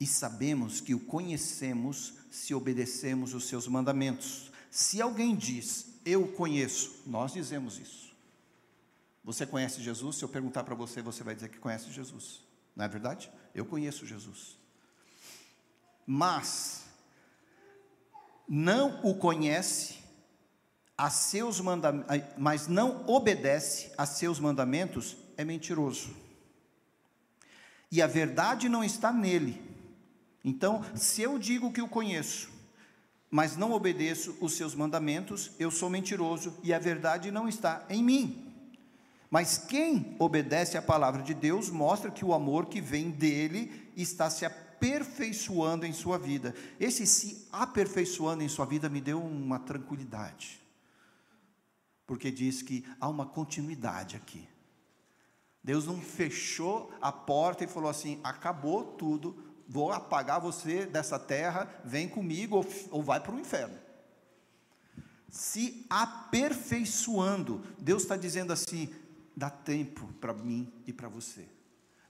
[0.00, 4.50] E sabemos que o conhecemos se obedecemos os seus mandamentos.
[4.70, 8.12] Se alguém diz, eu conheço, nós dizemos isso.
[9.22, 10.16] Você conhece Jesus?
[10.16, 12.42] Se eu perguntar para você, você vai dizer que conhece Jesus.
[12.76, 13.30] Não é verdade?
[13.54, 14.58] Eu conheço Jesus.
[16.06, 16.84] Mas
[18.48, 20.04] não o conhece
[20.96, 26.14] a seus mandamentos, mas não obedece a seus mandamentos, é mentiroso.
[27.90, 29.73] E a verdade não está nele.
[30.44, 32.50] Então, se eu digo que o conheço,
[33.30, 38.02] mas não obedeço os seus mandamentos, eu sou mentiroso e a verdade não está em
[38.02, 38.52] mim.
[39.30, 44.28] Mas quem obedece à palavra de Deus mostra que o amor que vem dele está
[44.28, 46.54] se aperfeiçoando em sua vida.
[46.78, 50.62] Esse se aperfeiçoando em sua vida me deu uma tranquilidade
[52.06, 54.46] porque diz que há uma continuidade aqui.
[55.62, 59.36] Deus não fechou a porta e falou assim: acabou tudo,
[59.68, 63.78] vou apagar você dessa terra, vem comigo ou, ou vai para o inferno.
[65.28, 68.88] Se aperfeiçoando, Deus está dizendo assim:
[69.36, 71.48] dá tempo para mim e para você.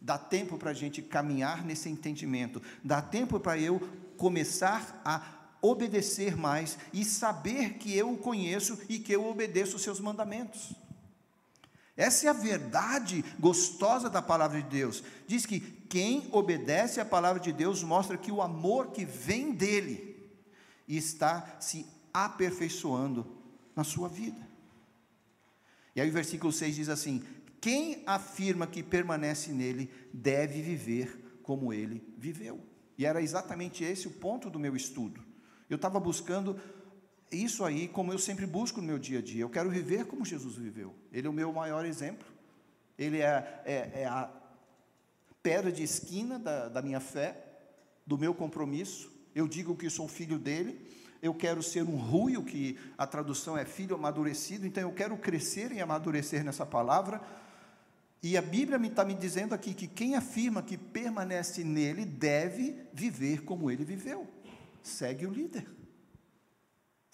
[0.01, 2.61] Dá tempo para a gente caminhar nesse entendimento.
[2.83, 3.81] Dá tempo para eu
[4.19, 5.23] começar a
[5.63, 10.75] obedecer mais e saber que eu o conheço e que eu obedeço os seus mandamentos.
[11.97, 15.03] Essa é a verdade gostosa da palavra de Deus.
[15.27, 20.15] Diz que quem obedece à palavra de Deus mostra que o amor que vem dele
[20.89, 23.27] está se aperfeiçoando
[23.77, 24.49] na sua vida.
[25.95, 27.23] E aí o versículo 6 diz assim:
[27.61, 32.61] Quem afirma que permanece nele deve viver como ele viveu.
[32.99, 35.23] E era exatamente esse o ponto do meu estudo.
[35.69, 36.59] Eu estava buscando
[37.31, 39.43] isso aí, como eu sempre busco no meu dia a dia.
[39.43, 40.95] Eu quero viver como Jesus viveu.
[41.13, 42.27] Ele é o meu maior exemplo.
[42.99, 44.31] Ele é, é, é a
[45.43, 47.37] pedra de esquina da, da minha fé,
[48.07, 49.11] do meu compromisso.
[49.35, 50.81] Eu digo que sou filho dele.
[51.21, 54.67] Eu quero ser um ruio, que a tradução é filho amadurecido.
[54.67, 57.21] Então eu quero crescer e amadurecer nessa palavra.
[58.23, 63.43] E a Bíblia está me dizendo aqui que quem afirma que permanece nele deve viver
[63.43, 64.27] como ele viveu
[64.85, 65.67] segue o líder.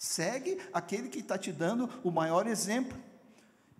[0.01, 2.97] Segue aquele que está te dando o maior exemplo.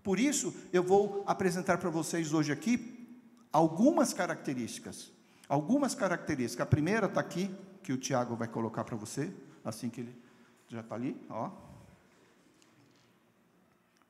[0.04, 3.20] Por isso, eu vou apresentar para vocês hoje aqui
[3.52, 5.12] algumas características.
[5.50, 6.62] Algumas características.
[6.62, 7.50] A primeira está aqui,
[7.82, 9.34] que o Tiago vai colocar para você,
[9.66, 10.16] assim que ele
[10.68, 11.50] já está ali, ó.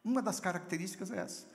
[0.03, 1.45] Uma das características é essa.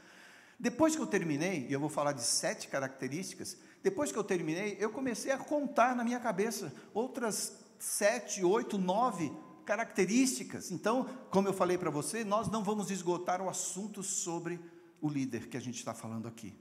[0.59, 4.79] Depois que eu terminei, e eu vou falar de sete características, depois que eu terminei,
[4.81, 9.31] eu comecei a contar na minha cabeça outras sete, oito, nove
[9.67, 10.71] características.
[10.71, 14.61] Então, como eu falei para você, nós não vamos esgotar o assunto sobre
[15.01, 16.55] o líder que a gente está falando aqui.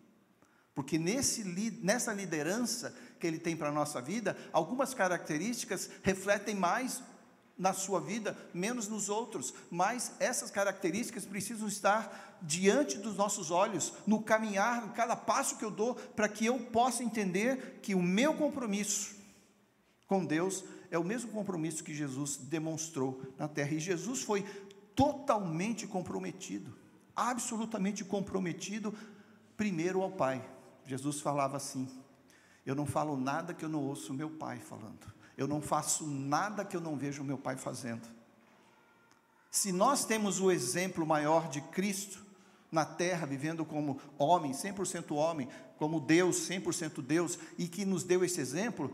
[0.74, 1.44] Porque nesse,
[1.82, 7.02] nessa liderança que ele tem para a nossa vida, algumas características refletem mais
[7.58, 13.94] na sua vida, menos nos outros, mas essas características precisam estar diante dos nossos olhos,
[14.06, 18.04] no caminhar, em cada passo que eu dou, para que eu possa entender que o
[18.04, 19.16] meu compromisso
[20.06, 23.74] com Deus é o mesmo compromisso que Jesus demonstrou na terra.
[23.74, 24.44] E Jesus foi
[24.96, 26.74] totalmente comprometido,
[27.14, 28.94] absolutamente comprometido,
[29.58, 30.44] primeiro ao Pai.
[30.86, 31.88] Jesus falava assim:
[32.66, 35.14] Eu não falo nada que eu não ouço meu pai falando.
[35.38, 38.08] Eu não faço nada que eu não vejo meu pai fazendo.
[39.52, 42.26] Se nós temos o exemplo maior de Cristo
[42.72, 48.24] na terra, vivendo como homem, 100% homem, como Deus, 100% Deus, e que nos deu
[48.24, 48.94] esse exemplo,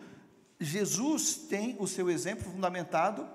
[0.61, 3.27] Jesus tem o seu exemplo fundamentado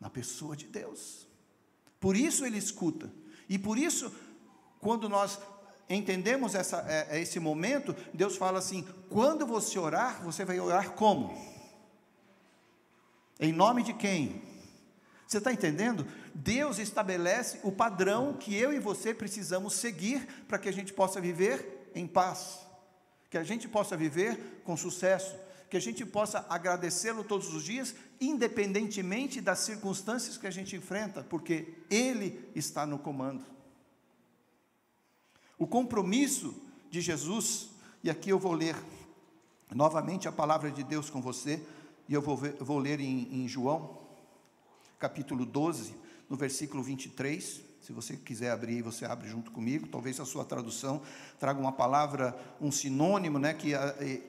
[0.00, 1.28] na pessoa de Deus.
[2.00, 3.12] Por isso ele escuta.
[3.48, 4.10] E por isso,
[4.80, 5.38] quando nós
[5.90, 10.92] entendemos essa, é, é, esse momento, Deus fala assim: quando você orar, você vai orar
[10.92, 11.36] como?
[13.38, 14.42] Em nome de quem?
[15.26, 16.06] Você está entendendo?
[16.34, 21.20] Deus estabelece o padrão que eu e você precisamos seguir para que a gente possa
[21.20, 22.60] viver em paz,
[23.28, 25.34] que a gente possa viver com sucesso,
[25.72, 31.22] que a gente possa agradecê-lo todos os dias, independentemente das circunstâncias que a gente enfrenta,
[31.22, 33.42] porque Ele está no comando.
[35.56, 36.54] O compromisso
[36.90, 37.70] de Jesus,
[38.04, 38.76] e aqui eu vou ler
[39.74, 41.66] novamente a palavra de Deus com você,
[42.06, 43.98] e eu vou, ver, vou ler em, em João,
[44.98, 45.94] capítulo 12,
[46.28, 47.62] no versículo 23.
[47.82, 49.88] Se você quiser abrir, você abre junto comigo.
[49.88, 51.02] Talvez a sua tradução
[51.40, 53.72] traga uma palavra, um sinônimo, né, que,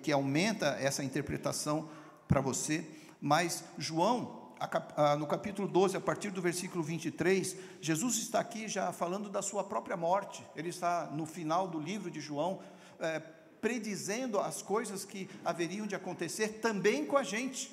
[0.02, 1.88] que aumenta essa interpretação
[2.28, 2.84] para você.
[3.22, 4.52] Mas João,
[5.20, 9.64] no capítulo 12, a partir do versículo 23, Jesus está aqui já falando da sua
[9.64, 10.44] própria morte.
[10.56, 12.60] Ele está no final do livro de João,
[13.00, 13.20] é,
[13.62, 17.72] predizendo as coisas que haveriam de acontecer também com a gente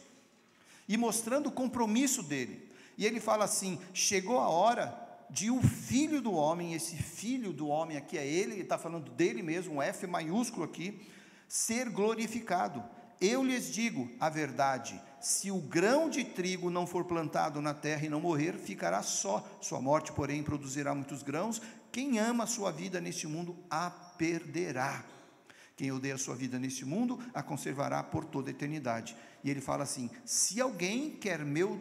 [0.87, 2.71] e mostrando o compromisso dele.
[2.99, 7.69] E ele fala assim: chegou a hora de o filho do homem, esse filho do
[7.69, 11.07] homem aqui é ele, ele está falando dele mesmo, um F maiúsculo aqui,
[11.49, 12.83] ser glorificado.
[13.21, 18.07] Eu lhes digo a verdade: se o grão de trigo não for plantado na terra
[18.07, 19.47] e não morrer, ficará só.
[19.61, 21.61] Sua morte, porém, produzirá muitos grãos.
[21.93, 25.05] Quem ama a sua vida neste mundo a perderá.
[25.77, 29.17] Quem odeia a sua vida neste mundo a conservará por toda a eternidade.
[29.45, 31.79] E ele fala assim: se alguém quer meu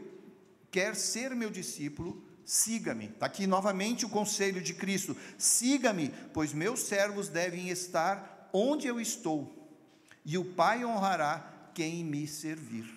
[0.72, 3.06] quer ser meu discípulo, siga-me.
[3.06, 9.00] Está aqui novamente o conselho de Cristo: siga-me, pois meus servos devem estar onde eu
[9.00, 9.70] estou,
[10.26, 12.90] e o Pai honrará quem me servir.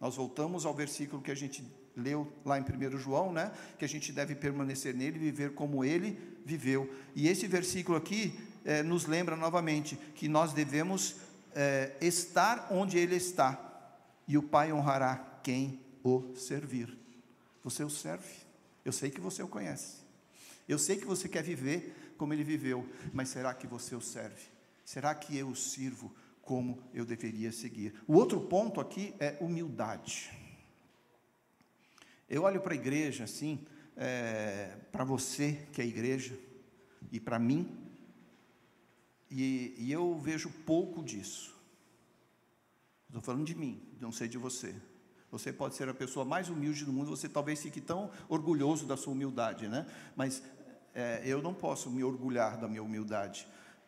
[0.00, 1.62] Nós voltamos ao versículo que a gente
[1.94, 3.52] leu lá em 1 João, né?
[3.78, 6.90] Que a gente deve permanecer nele, viver como ele viveu.
[7.14, 11.16] E esse versículo aqui é, nos lembra novamente que nós devemos
[11.54, 13.58] é, estar onde ele está,
[14.26, 16.96] e o Pai honrará quem o servir.
[17.62, 18.45] Você o serve.
[18.86, 19.96] Eu sei que você o conhece.
[20.68, 24.44] Eu sei que você quer viver como ele viveu, mas será que você o serve?
[24.84, 28.00] Será que eu o sirvo como eu deveria seguir?
[28.06, 30.30] O outro ponto aqui é humildade.
[32.28, 36.38] Eu olho para a igreja assim, é, para você que é a igreja,
[37.10, 37.76] e para mim,
[39.28, 41.56] e, e eu vejo pouco disso.
[43.08, 44.72] Estou falando de mim, não sei de você.
[45.38, 48.96] Você pode ser a pessoa mais humilde do mundo, você talvez fique tão orgulhoso da
[48.96, 49.86] sua humildade, né?
[50.14, 50.42] Mas
[50.94, 53.46] é, eu não posso me orgulhar da minha humildade.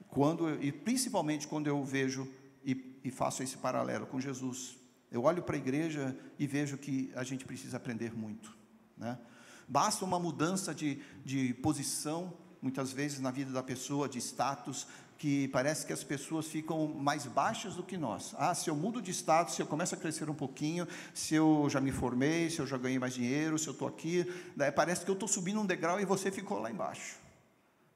[0.08, 2.28] Quando, e principalmente quando eu vejo
[2.64, 4.76] e, e faço esse paralelo com Jesus.
[5.11, 8.54] Eu olho para a igreja e vejo que a gente precisa aprender muito.
[8.96, 9.18] Né?
[9.66, 14.87] Basta uma mudança de, de posição, muitas vezes na vida da pessoa, de status,
[15.18, 18.35] que parece que as pessoas ficam mais baixas do que nós.
[18.38, 21.66] Ah, se eu mudo de status, se eu começo a crescer um pouquinho, se eu
[21.68, 24.24] já me formei, se eu já ganhei mais dinheiro, se eu estou aqui,
[24.57, 27.16] daí parece que eu estou subindo um degrau e você ficou lá embaixo.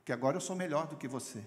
[0.05, 1.41] Que agora eu sou melhor do que você.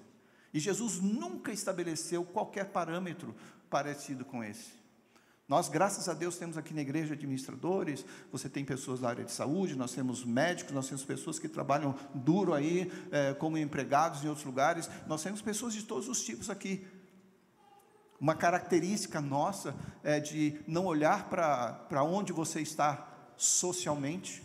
[0.54, 3.36] E Jesus nunca estabeleceu qualquer parâmetro
[3.70, 4.85] parecido com esse.
[5.48, 9.32] Nós, graças a Deus, temos aqui na igreja administradores, você tem pessoas da área de
[9.32, 14.28] saúde, nós temos médicos, nós temos pessoas que trabalham duro aí, é, como empregados em
[14.28, 16.88] outros lugares, nós temos pessoas de todos os tipos aqui.
[18.20, 24.42] Uma característica nossa é de não olhar para onde você está socialmente,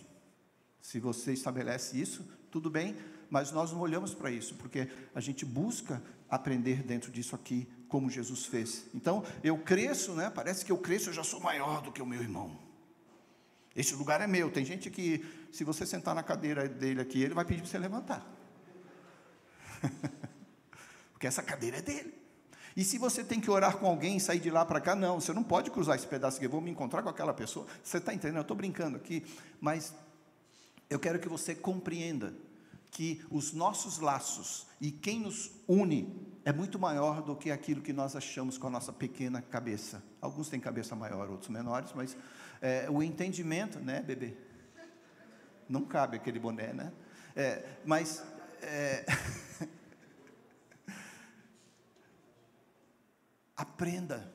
[0.83, 2.95] se você estabelece isso, tudo bem,
[3.31, 8.09] mas nós não olhamos para isso, porque a gente busca aprender dentro disso aqui, como
[8.09, 8.87] Jesus fez.
[8.95, 10.31] Então, eu cresço, né?
[10.31, 12.57] Parece que eu cresço, eu já sou maior do que o meu irmão.
[13.75, 14.51] Este lugar é meu.
[14.51, 17.79] Tem gente que, se você sentar na cadeira dele aqui, ele vai pedir para você
[17.79, 18.25] levantar.
[21.13, 22.15] Porque essa cadeira é dele.
[22.77, 25.21] E se você tem que orar com alguém e sair de lá para cá, não,
[25.21, 27.67] você não pode cruzar esse pedaço aqui, eu vou me encontrar com aquela pessoa.
[27.83, 28.37] Você está entendendo?
[28.37, 29.27] Eu estou brincando aqui,
[29.61, 29.93] mas
[30.89, 32.33] eu quero que você compreenda
[32.91, 37.93] que os nossos laços e quem nos une é muito maior do que aquilo que
[37.93, 40.03] nós achamos com a nossa pequena cabeça.
[40.21, 42.17] Alguns têm cabeça maior, outros menores, mas
[42.61, 44.37] é, o entendimento, né, bebê?
[45.69, 46.93] Não cabe aquele boné, né?
[47.37, 48.25] É, mas
[48.61, 49.05] é,
[53.61, 54.33] Aprenda,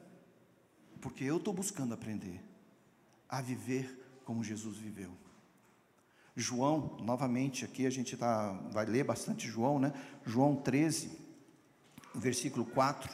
[1.01, 2.39] porque eu estou buscando aprender
[3.27, 5.17] a viver como Jesus viveu.
[6.35, 9.93] João, novamente, aqui a gente tá, vai ler bastante João, né?
[10.25, 11.17] João 13,
[12.13, 13.09] versículo 4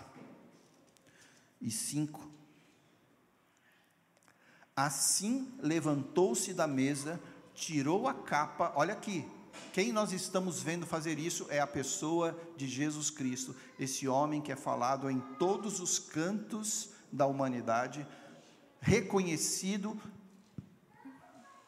[1.62, 2.30] e 5.
[4.76, 7.22] Assim levantou-se da mesa,
[7.54, 9.24] tirou a capa, olha aqui,
[9.72, 14.52] quem nós estamos vendo fazer isso é a pessoa de Jesus Cristo, esse homem que
[14.52, 18.08] é falado em todos os cantos da humanidade,
[18.80, 20.00] reconhecido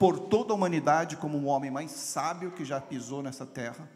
[0.04, 3.90] por toda a humanidade como o homem mais sábio que já pisou nessa terra.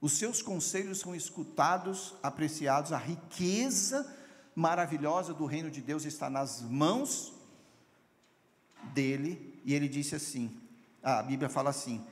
[0.00, 4.04] Os seus conselhos são escutados, apreciados, a riqueza
[4.52, 7.32] maravilhosa do reino de Deus está nas mãos
[8.92, 10.50] dele, e ele disse assim:
[11.04, 12.04] a Bíblia fala assim: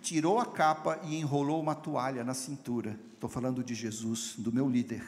[0.00, 2.96] tirou a capa e enrolou uma toalha na cintura.
[3.12, 5.04] Estou falando de Jesus, do meu líder.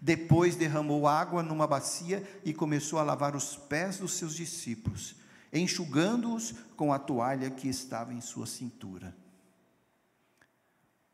[0.00, 5.14] Depois derramou água numa bacia e começou a lavar os pés dos seus discípulos,
[5.52, 9.14] enxugando-os com a toalha que estava em sua cintura.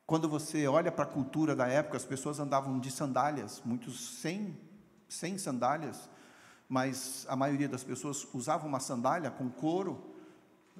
[0.06, 4.56] Quando você olha para a cultura da época, as pessoas andavam de sandálias, muitos sem,
[5.08, 6.10] sem sandálias,
[6.68, 10.14] mas a maioria das pessoas usava uma sandália com couro,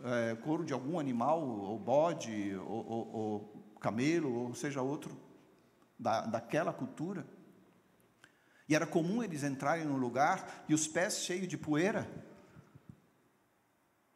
[0.02, 5.16] é, couro de algum animal, ou bode, ou, ou, ou camelo, ou seja outro,
[5.98, 7.26] da, daquela cultura.
[8.68, 12.09] E era comum eles entrarem no lugar e os pés cheios de poeira.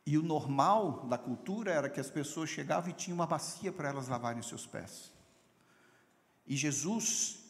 [0.09, 3.91] E o normal da cultura era que as pessoas chegavam e tinham uma bacia para
[3.91, 5.13] elas lavarem os seus pés.
[6.47, 7.41] E Jesus,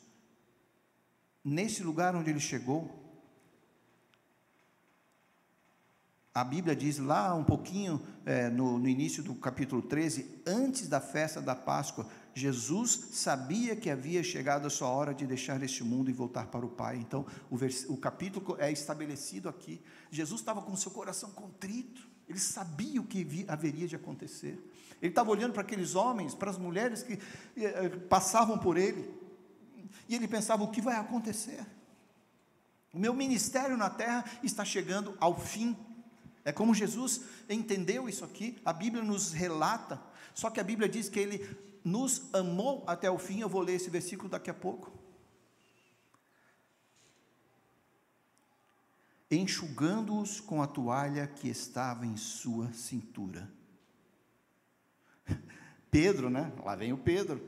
[1.44, 3.08] nesse lugar onde ele chegou,
[6.38, 11.00] A Bíblia diz lá um pouquinho é, no, no início do capítulo 13, antes da
[11.00, 16.08] festa da Páscoa, Jesus sabia que havia chegado a sua hora de deixar este mundo
[16.10, 16.96] e voltar para o Pai.
[16.96, 19.82] Então, o, vers, o capítulo é estabelecido aqui.
[20.12, 24.58] Jesus estava com seu coração contrito, ele sabia o que haveria de acontecer.
[25.00, 27.18] Ele estava olhando para aqueles homens, para as mulheres que
[27.56, 29.08] eh, passavam por ele,
[30.08, 31.64] e ele pensava: o que vai acontecer?
[32.92, 35.76] O meu ministério na terra está chegando ao fim.
[36.44, 40.00] É como Jesus entendeu isso aqui, a Bíblia nos relata,
[40.34, 41.46] só que a Bíblia diz que ele
[41.84, 43.40] nos amou até o fim.
[43.40, 44.97] Eu vou ler esse versículo daqui a pouco.
[49.30, 53.50] Enxugando-os com a toalha que estava em sua cintura.
[55.90, 56.52] Pedro, né?
[56.64, 57.40] Lá vem o Pedro.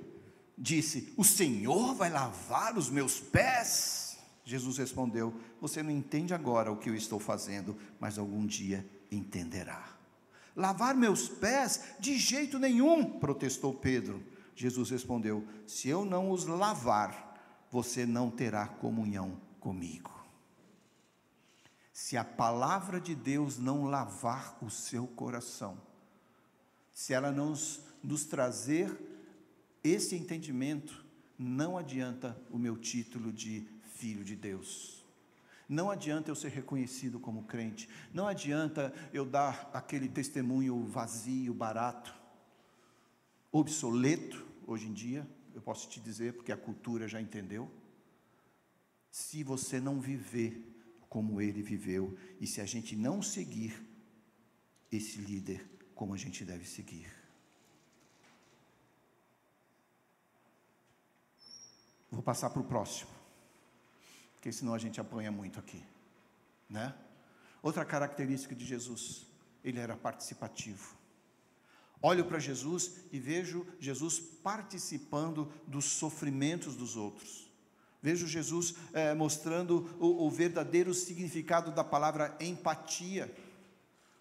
[0.56, 4.18] Disse: O Senhor vai lavar os meus pés.
[4.44, 9.96] Jesus respondeu: Você não entende agora o que eu estou fazendo, mas algum dia entenderá.
[10.54, 11.82] Lavar meus pés?
[11.98, 14.22] De jeito nenhum, protestou Pedro.
[14.54, 20.09] Jesus respondeu: Se eu não os lavar, você não terá comunhão comigo.
[22.02, 25.78] Se a palavra de Deus não lavar o seu coração,
[26.94, 27.50] se ela não
[28.02, 28.90] nos, trazer
[29.84, 31.04] esse entendimento,
[31.38, 35.04] não adianta o meu título de filho de Deus.
[35.68, 42.18] Não adianta eu ser reconhecido como crente, não adianta eu dar aquele testemunho vazio, barato,
[43.52, 47.70] obsoleto, hoje em dia, eu posso te dizer, porque a cultura já entendeu.
[49.10, 50.69] Se você não viver
[51.10, 53.86] como ele viveu, e se a gente não seguir
[54.90, 57.12] esse líder como a gente deve seguir.
[62.10, 63.20] Vou passar para o próximo
[64.40, 65.84] porque senão a gente apanha muito aqui,
[66.68, 66.94] né?
[67.62, 69.26] Outra característica de Jesus,
[69.62, 70.96] ele era participativo.
[72.00, 77.49] Olho para Jesus e vejo Jesus participando dos sofrimentos dos outros.
[78.02, 83.34] Vejo Jesus é, mostrando o, o, verdadeiro significado da palavra empatia.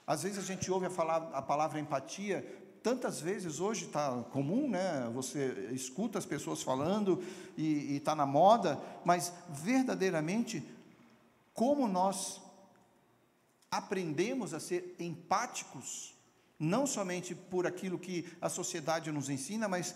[0.05, 2.45] Às vezes a gente ouve a, falar, a palavra empatia
[2.83, 5.09] tantas vezes hoje está comum, né?
[5.13, 7.23] Você escuta as pessoas falando
[7.57, 10.63] e está na moda, mas verdadeiramente,
[11.53, 12.41] como nós
[13.69, 16.15] aprendemos a ser empáticos,
[16.57, 19.95] não somente por aquilo que a sociedade nos ensina, mas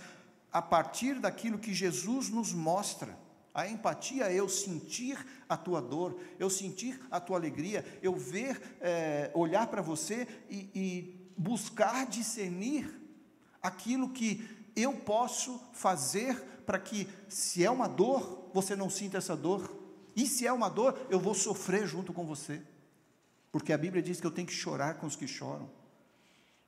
[0.51, 3.17] a partir daquilo que Jesus nos mostra.
[3.53, 8.59] A empatia é eu sentir a tua dor, eu sentir a tua alegria, eu ver,
[8.81, 12.99] é, olhar para você e, e buscar discernir
[13.61, 14.43] aquilo que
[14.75, 16.35] eu posso fazer
[16.65, 19.71] para que, se é uma dor, você não sinta essa dor,
[20.15, 22.61] e se é uma dor, eu vou sofrer junto com você,
[23.51, 25.69] porque a Bíblia diz que eu tenho que chorar com os que choram,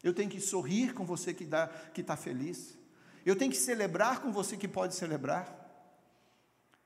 [0.03, 2.77] eu tenho que sorrir com você que está feliz,
[3.25, 5.64] eu tenho que celebrar com você que pode celebrar.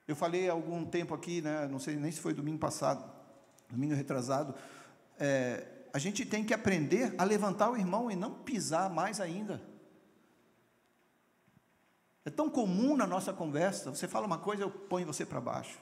[0.10, 3.04] Eu falei há algum tempo aqui, né, não sei nem se foi domingo passado,
[3.70, 4.56] domingo retrasado,
[5.20, 9.62] é, a gente tem que aprender a levantar o irmão e não pisar mais ainda.
[12.26, 15.78] É tão comum na nossa conversa, você fala uma coisa, eu ponho você para baixo.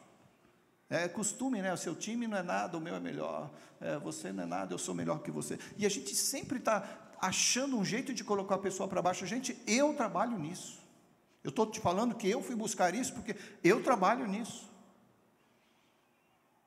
[0.89, 1.71] É costume, né?
[1.71, 3.49] O seu time não é nada, o meu é melhor.
[3.79, 5.57] É, você não é nada, eu sou melhor que você.
[5.77, 9.25] E a gente sempre está achando um jeito de colocar a pessoa para baixo.
[9.25, 10.76] Gente, eu trabalho nisso.
[11.47, 13.33] Eu estou te falando que eu fui buscar isso porque
[13.63, 14.69] eu trabalho nisso.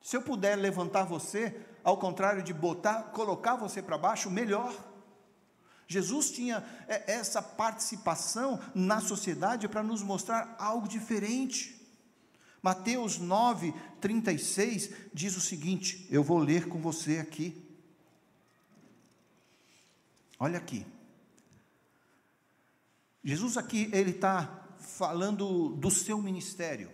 [0.01, 1.55] Se eu puder levantar você,
[1.85, 4.75] ao contrário de botar, colocar você para baixo, melhor.
[5.87, 11.79] Jesus tinha é, essa participação na sociedade para nos mostrar algo diferente.
[12.63, 17.71] Mateus 9, 36 diz o seguinte: eu vou ler com você aqui.
[20.39, 20.87] Olha aqui.
[23.23, 24.60] Jesus aqui, ele está
[24.97, 26.91] falando do seu ministério,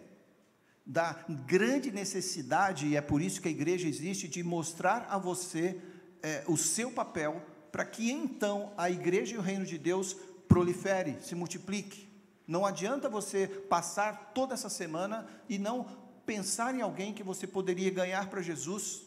[0.85, 5.81] da grande necessidade, e é por isso que a igreja existe, de mostrar a você
[6.23, 7.43] é, o seu papel,
[7.73, 10.17] para que então a igreja e o reino de Deus
[10.49, 12.09] prolifere, se multiplique.
[12.47, 15.85] Não adianta você passar toda essa semana e não
[16.25, 19.03] pensar em alguém que você poderia ganhar para Jesus.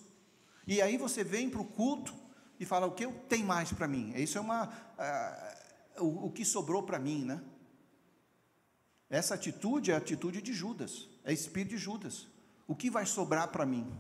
[0.68, 2.14] E aí você vem para o culto
[2.60, 4.14] e fala: o que tem mais para mim?
[4.16, 4.68] Isso é uma.
[5.98, 7.42] Uh, o, o que sobrou para mim, né?
[9.10, 12.28] Essa atitude é a atitude de Judas, é espírito de Judas.
[12.68, 13.91] O que vai sobrar para mim?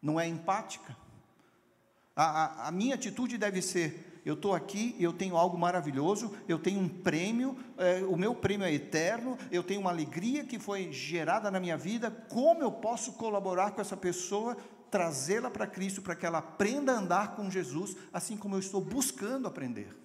[0.00, 0.96] Não é empática?
[2.14, 6.58] A, a, a minha atitude deve ser: eu estou aqui, eu tenho algo maravilhoso, eu
[6.58, 10.92] tenho um prêmio, é, o meu prêmio é eterno, eu tenho uma alegria que foi
[10.92, 14.56] gerada na minha vida, como eu posso colaborar com essa pessoa,
[14.90, 18.82] trazê-la para Cristo, para que ela aprenda a andar com Jesus, assim como eu estou
[18.82, 20.01] buscando aprender.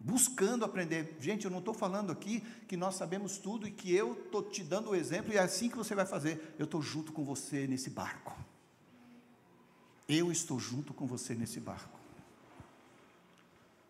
[0.00, 1.16] Buscando aprender.
[1.20, 4.62] Gente, eu não estou falando aqui que nós sabemos tudo e que eu estou te
[4.62, 6.54] dando o exemplo e é assim que você vai fazer.
[6.58, 8.36] Eu estou junto com você nesse barco.
[10.08, 11.98] Eu estou junto com você nesse barco.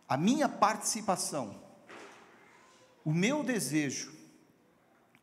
[0.09, 1.55] A minha participação,
[3.05, 4.13] o meu desejo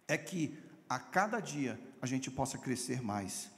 [0.07, 0.57] é que
[0.87, 3.49] a cada dia a gente possa crescer mais.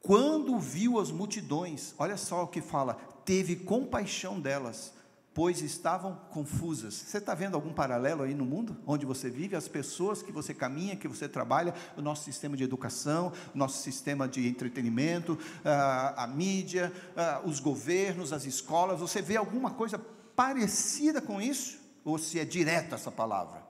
[0.00, 2.94] Quando viu as multidões, olha só o que fala,
[3.24, 4.94] teve compaixão delas,
[5.36, 6.94] pois estavam confusas.
[6.94, 9.54] Você está vendo algum paralelo aí no mundo onde você vive?
[9.54, 13.82] As pessoas que você caminha, que você trabalha, o nosso sistema de educação, o nosso
[13.82, 18.98] sistema de entretenimento, a, a mídia, a, os governos, as escolas.
[18.98, 19.98] Você vê alguma coisa
[20.34, 21.80] parecida com isso?
[22.02, 23.62] Ou se é direta essa palavra?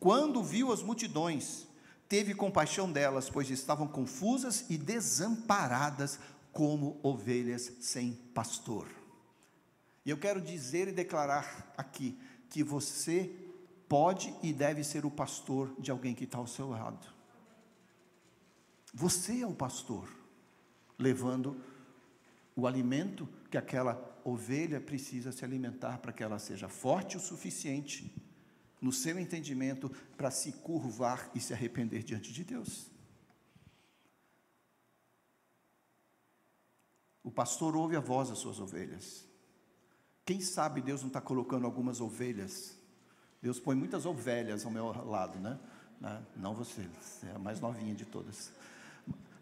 [0.00, 1.66] Quando viu as multidões,
[2.08, 6.18] teve compaixão delas, pois estavam confusas e desamparadas
[6.50, 8.97] como ovelhas sem pastor.
[10.08, 13.30] E eu quero dizer e declarar aqui que você
[13.86, 17.06] pode e deve ser o pastor de alguém que está ao seu lado.
[18.94, 20.08] Você é o pastor,
[20.98, 21.62] levando
[22.56, 28.10] o alimento que aquela ovelha precisa se alimentar para que ela seja forte o suficiente,
[28.80, 32.90] no seu entendimento, para se curvar e se arrepender diante de Deus.
[37.22, 39.27] O pastor ouve a voz das suas ovelhas.
[40.28, 42.76] Quem sabe Deus não está colocando algumas ovelhas?
[43.40, 45.58] Deus põe muitas ovelhas ao meu lado, né?
[45.98, 46.20] né?
[46.36, 48.52] Não você, você é a mais novinha de todas.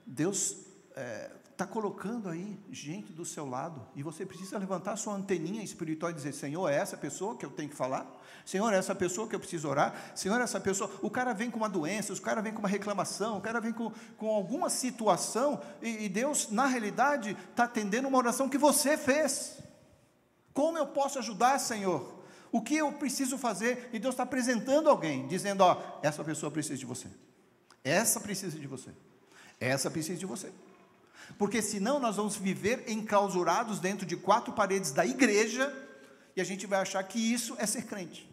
[0.06, 0.52] Deus
[0.90, 5.60] está é, tá colocando aí gente do seu lado e você precisa levantar sua anteninha
[5.60, 8.06] espiritual e dizer: Senhor, é essa pessoa que eu tenho que falar?
[8.44, 9.92] Senhor, é essa pessoa que eu preciso orar?
[10.14, 10.88] Senhor, é essa pessoa.
[11.02, 13.72] O cara vem com uma doença, o cara vem com uma reclamação, o cara vem
[13.72, 18.96] com, com alguma situação e, e Deus, na realidade, está atendendo uma oração que você
[18.96, 19.65] fez.
[20.56, 22.14] Como eu posso ajudar, Senhor?
[22.50, 23.90] O que eu preciso fazer?
[23.92, 27.08] E Deus está apresentando alguém, dizendo: Ó, essa pessoa precisa de você.
[27.84, 28.90] Essa precisa de você.
[29.60, 30.50] Essa precisa de você.
[31.36, 35.70] Porque senão nós vamos viver enclausurados dentro de quatro paredes da igreja
[36.34, 38.26] e a gente vai achar que isso é ser crente.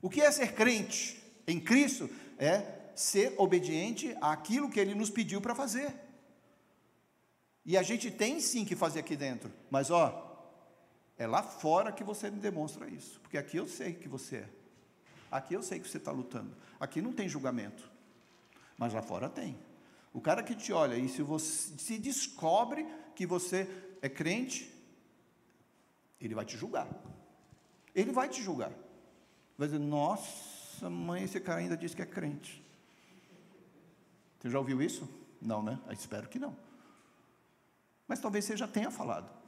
[0.00, 2.62] O que é ser crente em Cristo é
[2.94, 5.92] ser obediente àquilo que Ele nos pediu para fazer.
[7.66, 10.23] E a gente tem sim que fazer aqui dentro, mas ó,
[11.16, 14.48] é lá fora que você demonstra isso, porque aqui eu sei que você é.
[15.30, 16.54] Aqui eu sei que você está lutando.
[16.78, 17.90] Aqui não tem julgamento,
[18.76, 19.58] mas lá fora tem.
[20.12, 22.86] O cara que te olha e se você se descobre
[23.16, 23.68] que você
[24.00, 24.72] é crente,
[26.20, 26.88] ele vai te julgar.
[27.94, 28.72] Ele vai te julgar.
[29.58, 32.62] Vai dizer: Nossa, mãe, esse cara ainda diz que é crente.
[34.38, 35.08] Você já ouviu isso?
[35.40, 35.80] Não, né?
[35.86, 36.56] Eu espero que não.
[38.06, 39.43] Mas talvez você já tenha falado.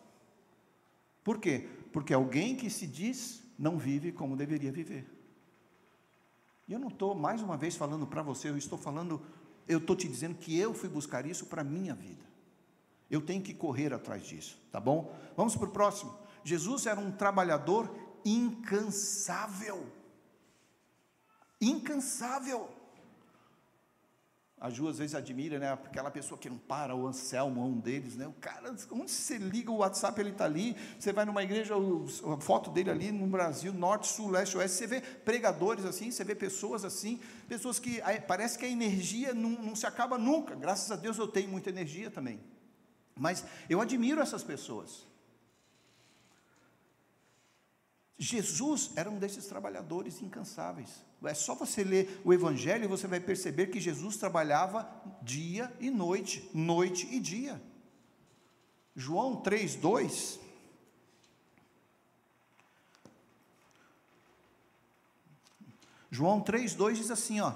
[1.26, 1.68] Por quê?
[1.92, 5.04] Porque alguém que se diz não vive como deveria viver.
[6.68, 9.20] E eu não estou, mais uma vez, falando para você, eu estou falando,
[9.66, 12.24] eu estou te dizendo que eu fui buscar isso para a minha vida.
[13.10, 15.12] Eu tenho que correr atrás disso, tá bom?
[15.36, 16.16] Vamos para o próximo.
[16.44, 17.92] Jesus era um trabalhador
[18.24, 19.84] incansável.
[21.60, 22.70] Incansável.
[24.58, 25.70] A Ju às vezes admira, né?
[25.72, 28.26] Aquela pessoa que não para, o Anselmo, um deles, né?
[28.26, 30.74] O cara, onde você liga o WhatsApp, ele está ali.
[30.98, 34.78] Você vai numa igreja, a foto dele ali no Brasil, norte, sul, leste, oeste.
[34.78, 39.50] Você vê pregadores assim, você vê pessoas assim, pessoas que parece que a energia não,
[39.50, 40.54] não se acaba nunca.
[40.54, 42.40] Graças a Deus eu tenho muita energia também.
[43.14, 45.06] Mas eu admiro essas pessoas.
[48.18, 51.04] Jesus era um desses trabalhadores incansáveis.
[51.22, 54.88] É só você ler o Evangelho e você vai perceber que Jesus trabalhava
[55.22, 57.60] dia e noite, noite e dia.
[58.94, 60.40] João 3, 2.
[66.10, 67.52] João 3, 2 diz assim: ó,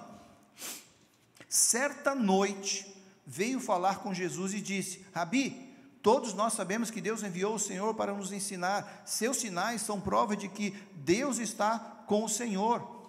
[1.48, 2.86] certa noite
[3.26, 5.69] veio falar com Jesus e disse: Rabi,
[6.02, 9.02] Todos nós sabemos que Deus enviou o Senhor para nos ensinar.
[9.04, 13.00] Seus sinais são prova de que Deus está com o Senhor.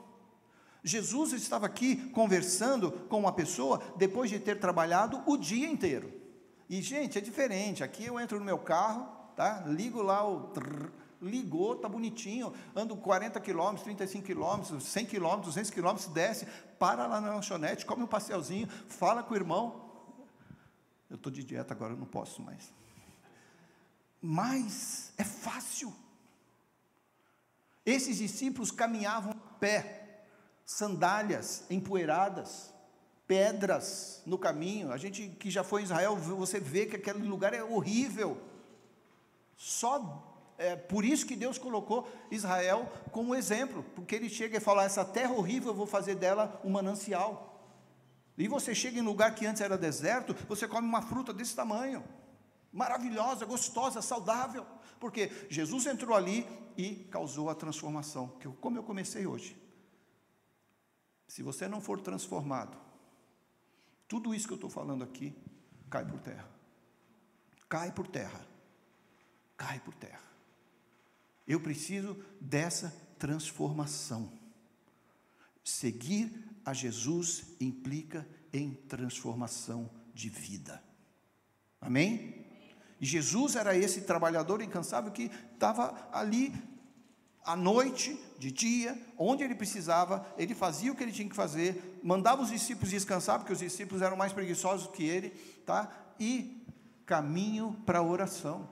[0.83, 6.11] Jesus estava aqui conversando com uma pessoa depois de ter trabalhado o dia inteiro.
[6.69, 7.83] E, gente, é diferente.
[7.83, 9.63] Aqui eu entro no meu carro, tá?
[9.67, 10.51] ligo lá o.
[11.21, 12.51] Ligou, tá bonitinho.
[12.75, 16.47] Ando 40 quilômetros, 35 quilômetros, 100 quilômetros, 200 quilômetros, desce,
[16.79, 19.91] para lá na lanchonete, come um pastelzinho, fala com o irmão.
[21.07, 22.80] Eu estou de dieta agora, eu não posso mais
[24.21, 25.93] mas é fácil.
[27.83, 30.25] Esses discípulos caminhavam a pé,
[30.63, 32.71] sandálias empoeiradas,
[33.25, 34.91] pedras no caminho.
[34.91, 38.39] A gente que já foi em Israel, você vê que aquele lugar é horrível.
[39.57, 40.27] Só
[40.59, 45.03] é por isso que Deus colocou Israel como exemplo, porque ele chega e fala: essa
[45.03, 47.47] terra horrível, eu vou fazer dela um manancial.
[48.37, 52.03] E você chega em lugar que antes era deserto, você come uma fruta desse tamanho
[52.71, 54.65] maravilhosa, gostosa, saudável,
[54.99, 56.47] porque Jesus entrou ali
[56.77, 59.59] e causou a transformação, que como eu comecei hoje.
[61.27, 62.77] Se você não for transformado,
[64.07, 65.33] tudo isso que eu estou falando aqui
[65.89, 66.49] cai por terra.
[67.69, 68.45] Cai por terra.
[69.55, 70.21] Cai por terra.
[71.47, 74.31] Eu preciso dessa transformação.
[75.63, 76.31] Seguir
[76.65, 80.83] a Jesus implica em transformação de vida.
[81.79, 82.40] Amém?
[83.05, 86.53] Jesus era esse trabalhador incansável que estava ali
[87.43, 91.99] à noite, de dia, onde ele precisava, ele fazia o que ele tinha que fazer,
[92.03, 95.31] mandava os discípulos descansar, porque os discípulos eram mais preguiçosos que ele,
[95.65, 95.91] tá?
[96.19, 96.63] E
[97.05, 98.69] caminho para a oração.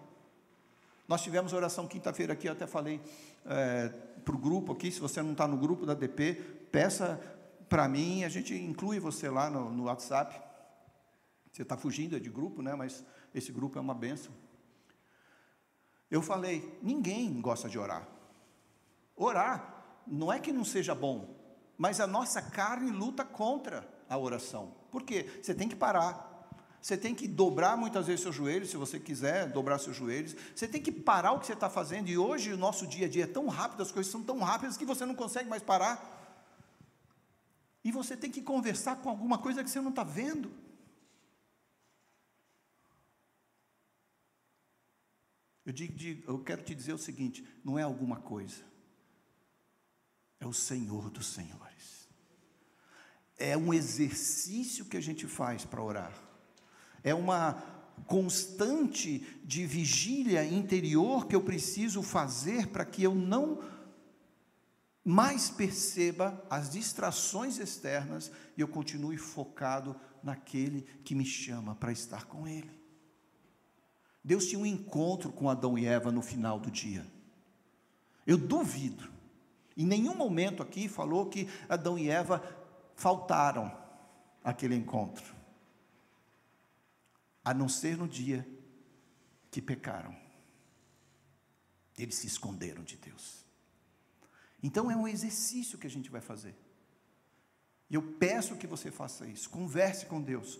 [1.07, 3.01] Nós tivemos oração quinta-feira aqui, eu até falei
[3.45, 3.89] é,
[4.23, 6.35] para o grupo aqui, se você não está no grupo da DP,
[6.71, 7.19] peça
[7.67, 10.39] para mim, a gente inclui você lá no, no WhatsApp.
[11.51, 12.75] Você está fugindo de grupo, né?
[12.75, 13.03] Mas
[13.33, 14.33] esse grupo é uma benção.
[16.09, 18.07] Eu falei: ninguém gosta de orar.
[19.15, 21.35] Orar não é que não seja bom,
[21.77, 24.73] mas a nossa carne luta contra a oração.
[24.89, 25.29] Por quê?
[25.41, 26.27] Você tem que parar.
[26.81, 30.35] Você tem que dobrar muitas vezes seus joelhos, se você quiser dobrar seus joelhos.
[30.55, 32.07] Você tem que parar o que você está fazendo.
[32.07, 34.77] E hoje o nosso dia a dia é tão rápido, as coisas são tão rápidas
[34.77, 36.17] que você não consegue mais parar.
[37.83, 40.51] E você tem que conversar com alguma coisa que você não está vendo.
[45.69, 48.63] Eu, digo, eu quero te dizer o seguinte: não é alguma coisa,
[50.39, 52.09] é o Senhor dos Senhores.
[53.37, 56.11] É um exercício que a gente faz para orar,
[57.03, 57.53] é uma
[58.07, 63.63] constante de vigília interior que eu preciso fazer para que eu não
[65.05, 72.25] mais perceba as distrações externas e eu continue focado naquele que me chama para estar
[72.25, 72.78] com Ele.
[74.23, 77.05] Deus tinha um encontro com Adão e Eva no final do dia.
[78.27, 79.09] Eu duvido.
[79.75, 82.43] Em nenhum momento aqui falou que Adão e Eva
[82.95, 83.75] faltaram
[84.43, 85.33] aquele encontro.
[87.43, 88.47] A não ser no dia
[89.49, 90.15] que pecaram.
[91.97, 93.45] Eles se esconderam de Deus.
[94.61, 96.55] Então é um exercício que a gente vai fazer.
[97.89, 99.49] E eu peço que você faça isso.
[99.49, 100.59] Converse com Deus.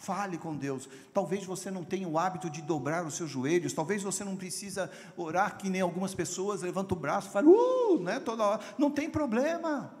[0.00, 0.88] Fale com Deus.
[1.12, 3.74] Talvez você não tenha o hábito de dobrar os seus joelhos.
[3.74, 8.02] Talvez você não precisa orar que nem algumas pessoas levanta o braço e fala, uh,
[8.02, 8.60] né, toda hora.
[8.78, 9.94] Não tem problema.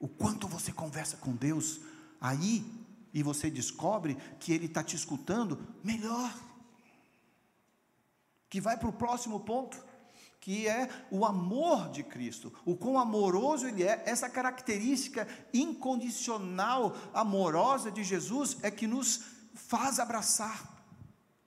[0.00, 1.82] O quanto você conversa com Deus
[2.18, 2.64] aí
[3.12, 6.34] e você descobre que Ele está te escutando, melhor.
[8.48, 9.76] Que vai para o próximo ponto.
[10.42, 17.92] Que é o amor de Cristo, o quão amoroso Ele é, essa característica incondicional, amorosa
[17.92, 19.22] de Jesus é que nos
[19.54, 20.84] faz abraçar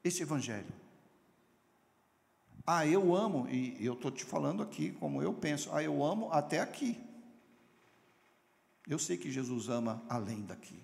[0.01, 0.73] este Evangelho.
[2.65, 6.31] Ah, eu amo, e eu estou te falando aqui como eu penso, ah, eu amo
[6.31, 6.97] até aqui.
[8.87, 10.79] Eu sei que Jesus ama além daqui.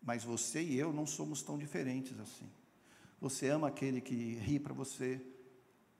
[0.00, 2.48] Mas você e eu não somos tão diferentes assim.
[3.20, 5.20] Você ama aquele que ri para você,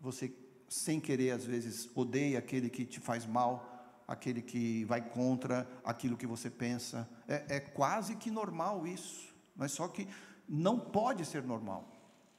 [0.00, 0.32] você,
[0.68, 6.16] sem querer, às vezes, odeia aquele que te faz mal, aquele que vai contra aquilo
[6.16, 7.08] que você pensa.
[7.26, 10.08] É, é quase que normal isso, mas só que
[10.48, 11.92] não pode ser normal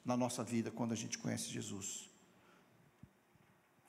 [0.04, 2.10] na nossa vida quando a gente conhece Jesus.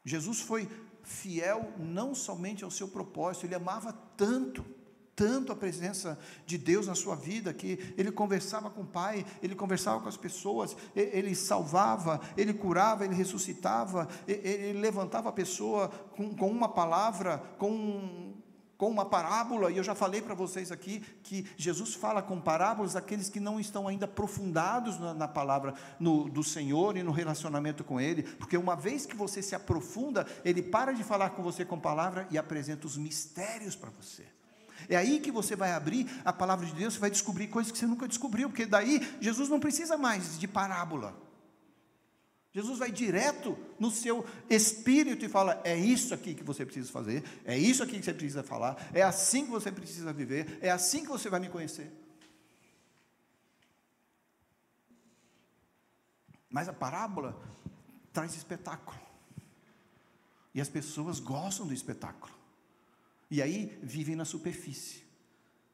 [0.05, 0.69] Jesus foi
[1.03, 4.65] fiel não somente ao seu propósito, ele amava tanto
[5.21, 9.55] tanto a presença de Deus na sua vida que ele conversava com o Pai, ele
[9.55, 16.35] conversava com as pessoas, ele salvava, ele curava, ele ressuscitava, ele levantava a pessoa com,
[16.35, 18.33] com uma palavra, com,
[18.79, 22.97] com uma parábola, e eu já falei para vocês aqui que Jesus fala com parábolas
[22.97, 27.85] aqueles que não estão ainda aprofundados na, na palavra no, do Senhor e no relacionamento
[27.85, 31.63] com Ele, porque uma vez que você se aprofunda, Ele para de falar com você
[31.63, 34.25] com palavra e apresenta os mistérios para você.
[34.91, 37.79] É aí que você vai abrir a palavra de Deus, você vai descobrir coisas que
[37.79, 41.17] você nunca descobriu, porque daí Jesus não precisa mais de parábola.
[42.53, 47.23] Jesus vai direto no seu espírito e fala: é isso aqui que você precisa fazer,
[47.45, 51.03] é isso aqui que você precisa falar, é assim que você precisa viver, é assim
[51.03, 51.89] que você vai me conhecer.
[56.51, 57.41] Mas a parábola
[58.13, 58.99] traz espetáculo.
[60.53, 62.40] E as pessoas gostam do espetáculo.
[63.31, 65.03] E aí vivem na superfície.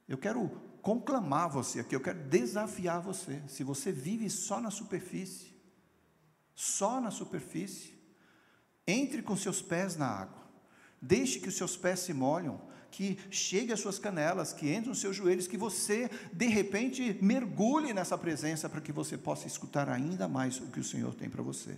[0.09, 0.49] Eu quero
[0.83, 3.43] conclamar você aqui, eu quero desafiar você.
[3.49, 5.55] Se você vive só na superfície,
[6.55, 7.95] só na superfície,
[8.87, 10.47] entre com seus pés na água.
[11.01, 15.01] Deixe que os seus pés se molham, que chegue às suas canelas, que entre nos
[15.01, 20.29] seus joelhos, que você, de repente, mergulhe nessa presença para que você possa escutar ainda
[20.29, 21.77] mais o que o Senhor tem para você.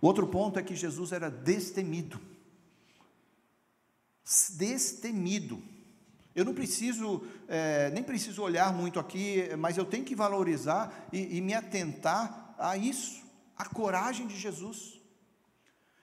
[0.00, 2.20] Outro ponto é que Jesus era destemido
[4.56, 5.62] destemido.
[6.34, 11.36] Eu não preciso, é, nem preciso olhar muito aqui, mas eu tenho que valorizar e,
[11.36, 13.22] e me atentar a isso,
[13.56, 15.00] a coragem de Jesus.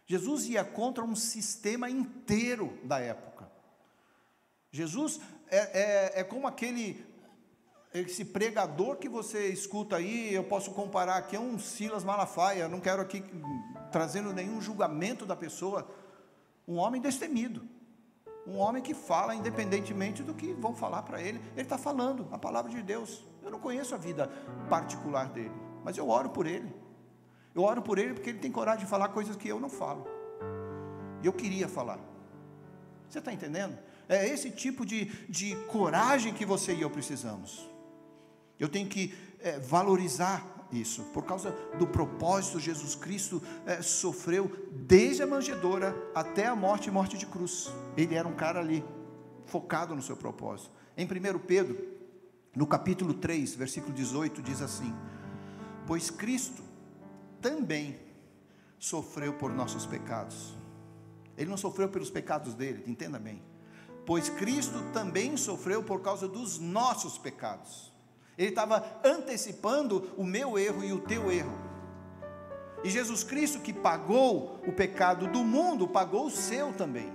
[0.06, 3.50] Jesus ia contra um sistema inteiro da época.
[4.72, 7.08] Jesus é, é, é como aquele
[7.92, 12.80] esse pregador que você escuta aí, eu posso comparar aqui a um Silas Malafaia, não
[12.80, 13.24] quero aqui
[13.92, 15.90] trazendo nenhum julgamento da pessoa,
[16.68, 17.68] um homem destemido.
[18.50, 22.38] Um homem que fala independentemente do que vão falar para ele, ele está falando a
[22.38, 23.24] palavra de Deus.
[23.44, 24.28] Eu não conheço a vida
[24.68, 26.74] particular dele, mas eu oro por ele.
[27.54, 30.08] Eu oro por ele porque ele tem coragem de falar coisas que eu não falo.
[31.22, 32.00] E eu queria falar.
[33.08, 33.78] Você está entendendo?
[34.08, 37.70] É esse tipo de, de coragem que você e eu precisamos.
[38.60, 41.04] Eu tenho que é, valorizar isso.
[41.14, 46.92] Por causa do propósito, Jesus Cristo é, sofreu desde a manjedoura até a morte e
[46.92, 47.72] morte de cruz.
[48.00, 48.84] Ele era um cara ali,
[49.46, 50.72] focado no seu propósito.
[50.96, 51.78] Em 1 Pedro,
[52.56, 54.94] no capítulo 3, versículo 18, diz assim:
[55.86, 56.64] Pois Cristo
[57.42, 58.00] também
[58.78, 60.56] sofreu por nossos pecados.
[61.38, 63.42] Ele não sofreu pelos pecados dele, entenda bem.
[64.06, 67.90] Pois Cristo também sofreu por causa dos nossos pecados
[68.40, 71.52] ele estava antecipando o meu erro e o teu erro.
[72.82, 77.12] E Jesus Cristo, que pagou o pecado do mundo, pagou o seu também.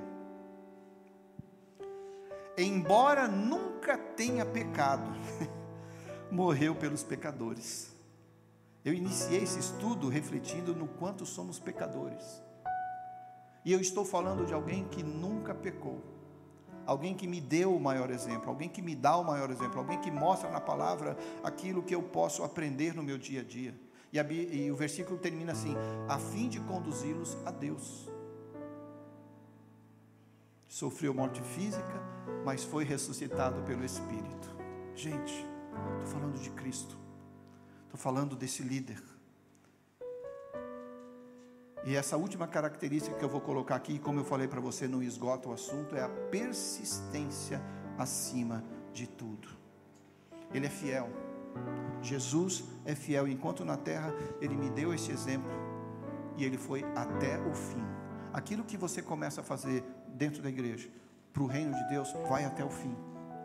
[2.57, 5.11] Embora nunca tenha pecado,
[6.30, 7.92] morreu pelos pecadores.
[8.84, 12.42] Eu iniciei esse estudo refletindo no quanto somos pecadores.
[13.64, 16.14] E eu estou falando de alguém que nunca pecou
[16.86, 20.00] alguém que me deu o maior exemplo, alguém que me dá o maior exemplo, alguém
[20.00, 23.74] que mostra na palavra aquilo que eu posso aprender no meu dia a dia.
[24.12, 25.74] E, a, e o versículo termina assim:
[26.09, 28.09] a fim de conduzi-los a Deus.
[30.75, 32.03] Sofreu morte física,
[32.45, 34.49] mas foi ressuscitado pelo Espírito.
[34.93, 35.47] Gente,
[35.93, 36.99] estou falando de Cristo,
[37.87, 39.01] estou falando desse líder
[41.87, 45.03] e essa última característica que eu vou colocar aqui, como eu falei para você, não
[45.03, 47.62] esgota o assunto, é a persistência
[47.99, 49.49] acima de tudo.
[50.53, 51.09] Ele é fiel.
[52.01, 53.29] Jesus é fiel.
[53.29, 55.51] Enquanto na terra ele me deu esse exemplo
[56.39, 57.85] e ele foi até o fim.
[58.33, 60.88] Aquilo que você começa a fazer dentro da igreja,
[61.32, 62.94] para o reino de Deus, vai até o fim.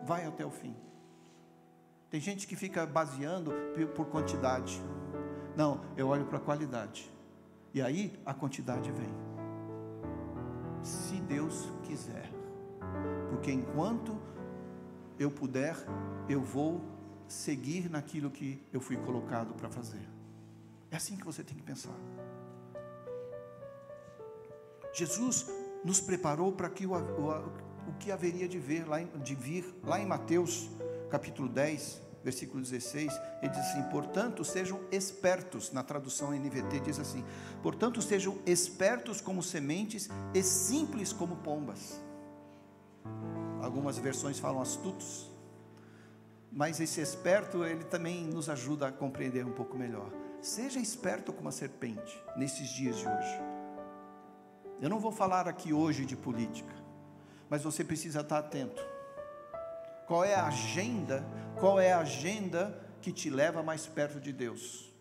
[0.03, 0.75] Vai até o fim.
[2.09, 3.51] Tem gente que fica baseando
[3.95, 4.81] por quantidade.
[5.55, 7.11] Não, eu olho para a qualidade.
[7.73, 9.09] E aí a quantidade vem.
[10.81, 12.31] Se Deus quiser.
[13.29, 14.17] Porque enquanto
[15.19, 15.75] eu puder,
[16.27, 16.81] eu vou
[17.27, 20.07] seguir naquilo que eu fui colocado para fazer.
[20.89, 21.95] É assim que você tem que pensar.
[24.93, 25.45] Jesus
[25.83, 27.29] nos preparou para que o, o,
[27.89, 30.69] o que haveria de, ver lá, de vir lá em Mateus
[31.09, 33.11] capítulo 10, versículo 16,
[33.41, 37.23] ele diz assim: portanto, sejam espertos, na tradução NVT diz assim:
[37.63, 41.99] portanto, sejam espertos como sementes e simples como pombas.
[43.61, 45.29] Algumas versões falam astutos,
[46.51, 50.11] mas esse esperto, ele também nos ajuda a compreender um pouco melhor.
[50.41, 53.48] Seja esperto como a serpente nesses dias de hoje.
[54.81, 56.73] Eu não vou falar aqui hoje de política,
[57.49, 58.81] mas você precisa estar atento.
[60.07, 61.23] Qual é a agenda?
[61.59, 64.93] Qual é a agenda que te leva mais perto de Deus?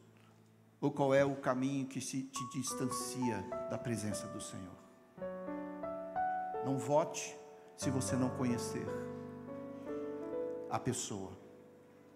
[0.80, 4.76] Ou qual é o caminho que se te distancia da presença do Senhor?
[6.64, 7.38] Não vote
[7.76, 8.86] se você não conhecer
[10.68, 11.32] a pessoa,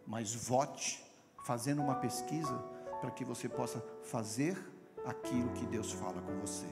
[0.04, 1.02] mas vote
[1.44, 2.56] fazendo uma pesquisa
[3.00, 4.58] para que você possa fazer
[5.04, 6.68] aquilo que Deus fala com você.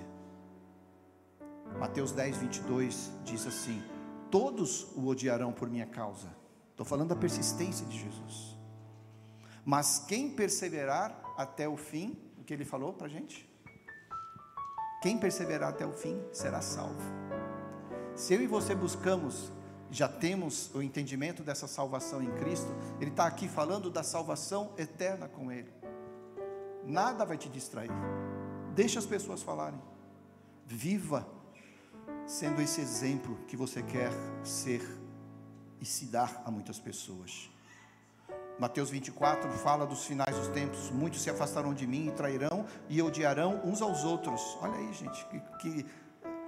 [1.78, 3.82] Mateus 10, 22 diz assim:
[4.30, 6.28] Todos o odiarão por minha causa.
[6.70, 8.56] Estou falando da persistência de Jesus.
[9.64, 13.48] Mas quem perseverar até o fim, o que ele falou para a gente?
[15.02, 17.00] Quem perseverar até o fim será salvo.
[18.14, 19.50] Se eu e você buscamos,
[19.90, 22.68] já temos o entendimento dessa salvação em Cristo,
[23.00, 25.72] Ele está aqui falando da salvação eterna com Ele.
[26.84, 27.90] Nada vai te distrair.
[28.74, 29.80] Deixa as pessoas falarem.
[30.66, 31.26] Viva
[32.30, 34.12] sendo esse exemplo que você quer
[34.44, 34.80] ser
[35.80, 37.50] e se dar a muitas pessoas.
[38.56, 43.02] Mateus 24 fala dos finais dos tempos: muitos se afastarão de mim e trairão e
[43.02, 44.40] odiarão uns aos outros.
[44.60, 45.86] Olha aí, gente, que, que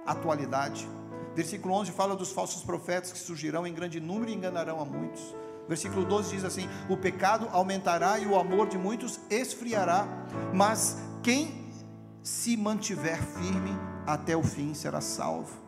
[0.05, 0.87] atualidade.
[1.35, 5.35] Versículo 11 fala dos falsos profetas que surgirão em grande número e enganarão a muitos.
[5.67, 10.07] Versículo 12 diz assim: O pecado aumentará e o amor de muitos esfriará,
[10.53, 11.73] mas quem
[12.21, 13.77] se mantiver firme
[14.07, 15.62] até o fim será salvo.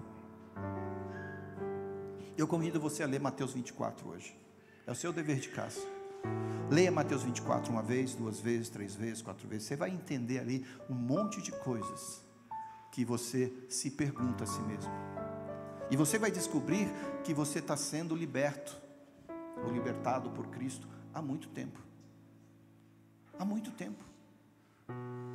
[2.37, 4.37] Eu convido você a ler Mateus 24 hoje.
[4.85, 5.79] É o seu dever de casa.
[6.69, 9.67] Leia Mateus 24 uma vez, duas vezes, três vezes, quatro vezes.
[9.67, 12.21] Você vai entender ali um monte de coisas
[12.91, 14.91] que você se pergunta a si mesmo.
[15.89, 16.91] E você vai descobrir
[17.23, 18.75] que você está sendo liberto,
[19.63, 21.79] ou libertado por Cristo, há muito tempo.
[23.39, 24.03] Há muito tempo.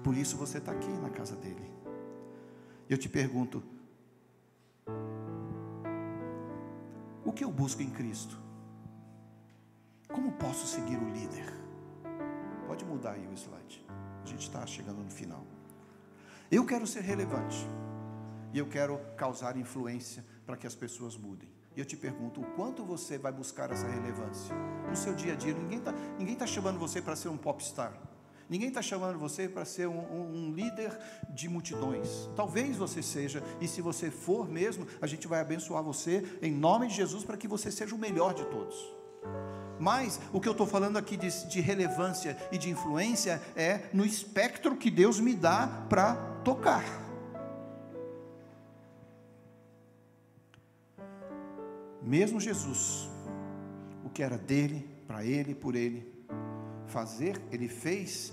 [0.04, 1.70] Por isso você está aqui na casa dele.
[2.88, 3.62] Eu te pergunto:
[7.24, 8.38] o que eu busco em Cristo?
[10.08, 11.52] Como posso seguir o líder?
[12.66, 13.84] Pode mudar aí o slide.
[14.22, 15.44] A gente está chegando no final.
[16.50, 17.66] Eu quero ser relevante.
[18.52, 21.48] E eu quero causar influência para que as pessoas mudem.
[21.76, 24.54] E eu te pergunto, o quanto você vai buscar essa relevância?
[24.88, 27.92] No seu dia a dia, ninguém está ninguém tá chamando você para ser um popstar.
[28.50, 30.98] Ninguém está chamando você para ser um, um, um, líder
[31.28, 32.28] de multidões.
[32.34, 36.88] Talvez você seja, e se você for mesmo, a gente vai abençoar você em nome
[36.88, 38.76] de Jesus para que você seja o melhor de todos.
[39.78, 44.04] Mas o que eu estou falando aqui de, de relevância e de influência é no
[44.04, 46.84] espectro que Deus me dá para tocar.
[52.02, 53.08] Mesmo Jesus,
[54.04, 56.20] o que era dele, para ele, por ele,
[56.90, 58.32] fazer, ele fez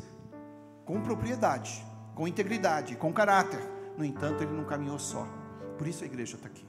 [0.88, 1.85] com propriedade,
[2.15, 3.59] com integridade, com caráter.
[3.97, 5.27] No entanto, ele não caminhou só.
[5.77, 6.65] Por isso a igreja está aqui.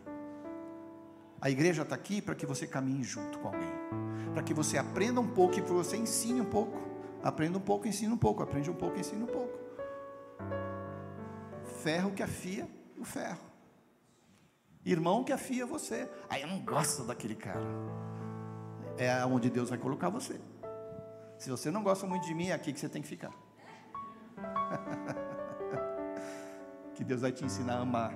[1.41, 3.73] A igreja está aqui para que você caminhe junto com alguém,
[4.35, 6.77] para que você aprenda um pouco e para você ensine um pouco.
[7.23, 9.57] Aprenda um pouco, ensina um pouco, aprende um pouco, ensina um pouco.
[11.83, 13.39] Ferro que afia o ferro.
[14.85, 16.11] Irmão que afia você.
[16.29, 17.61] Aí eu não gosto daquele cara.
[18.97, 20.41] É onde Deus vai colocar você.
[21.39, 23.48] Se você não gosta muito de mim, é aqui que você tem que ficar.
[26.95, 28.15] que Deus vai te ensinar a amar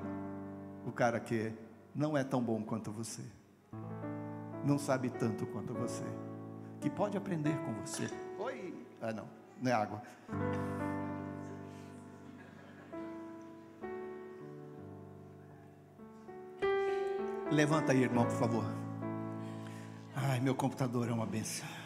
[0.86, 1.52] o cara que
[1.94, 3.22] não é tão bom quanto você,
[4.64, 6.04] não sabe tanto quanto você,
[6.80, 8.08] que pode aprender com você.
[8.38, 8.74] Oi!
[9.00, 9.26] Ah, não,
[9.60, 10.02] não é água.
[17.50, 18.64] Levanta aí, irmão, por favor.
[20.14, 21.81] Ai, meu computador é uma benção.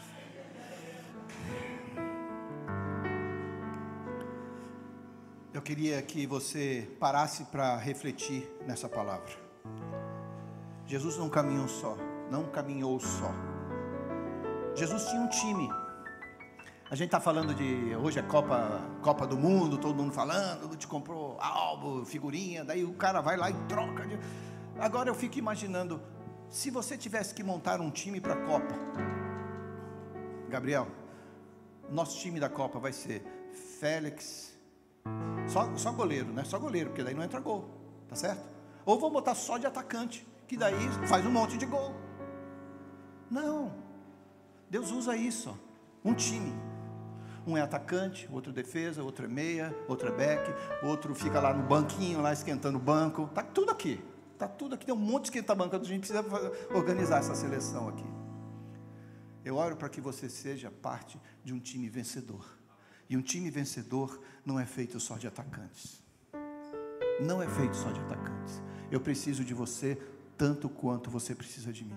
[5.67, 9.33] Queria que você parasse para refletir nessa palavra.
[10.87, 11.97] Jesus não caminhou só,
[12.31, 13.35] não caminhou só.
[14.77, 15.69] Jesus tinha um time,
[16.89, 17.97] A gente está falando de.
[17.97, 22.95] Hoje é Copa, Copa do Mundo, todo mundo falando, te comprou álbum, figurinha, daí o
[22.95, 24.07] cara vai lá e troca.
[24.07, 24.17] De...
[24.79, 26.01] Agora eu fico imaginando,
[26.49, 28.75] se você tivesse que montar um time para a Copa,
[30.49, 30.87] Gabriel,
[31.91, 33.25] nosso time da Copa vai ser
[33.81, 34.56] Félix,
[35.49, 36.45] só, só goleiro, né?
[36.45, 37.69] Só goleiro, porque daí não entra gol,
[38.09, 38.43] tá certo?
[38.85, 41.95] Ou vou botar só de atacante, que daí faz um monte de gol.
[43.31, 43.73] Não,
[44.69, 45.57] Deus usa isso,
[46.05, 46.53] um time.
[47.47, 50.53] Um é atacante, outro defesa, outro é meia, outro é back,
[50.85, 53.31] outro fica lá no banquinho, lá esquentando o banco.
[53.33, 54.03] Tá tudo aqui.
[54.37, 54.85] Tá tudo aqui.
[54.85, 55.77] Tem um monte de esquenta-banco.
[55.77, 56.25] A gente precisa
[56.75, 58.05] organizar essa seleção aqui.
[59.45, 62.56] Eu oro para que você seja parte de um time vencedor.
[63.09, 66.03] E um time vencedor não é feito só de atacantes.
[67.21, 68.63] Não é feito só de atacantes.
[68.91, 70.01] Eu preciso de você
[70.37, 71.97] tanto quanto você precisa de mim.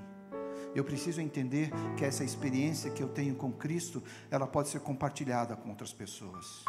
[0.75, 5.55] Eu preciso entender que essa experiência que eu tenho com Cristo, ela pode ser compartilhada
[5.55, 6.63] com outras pessoas.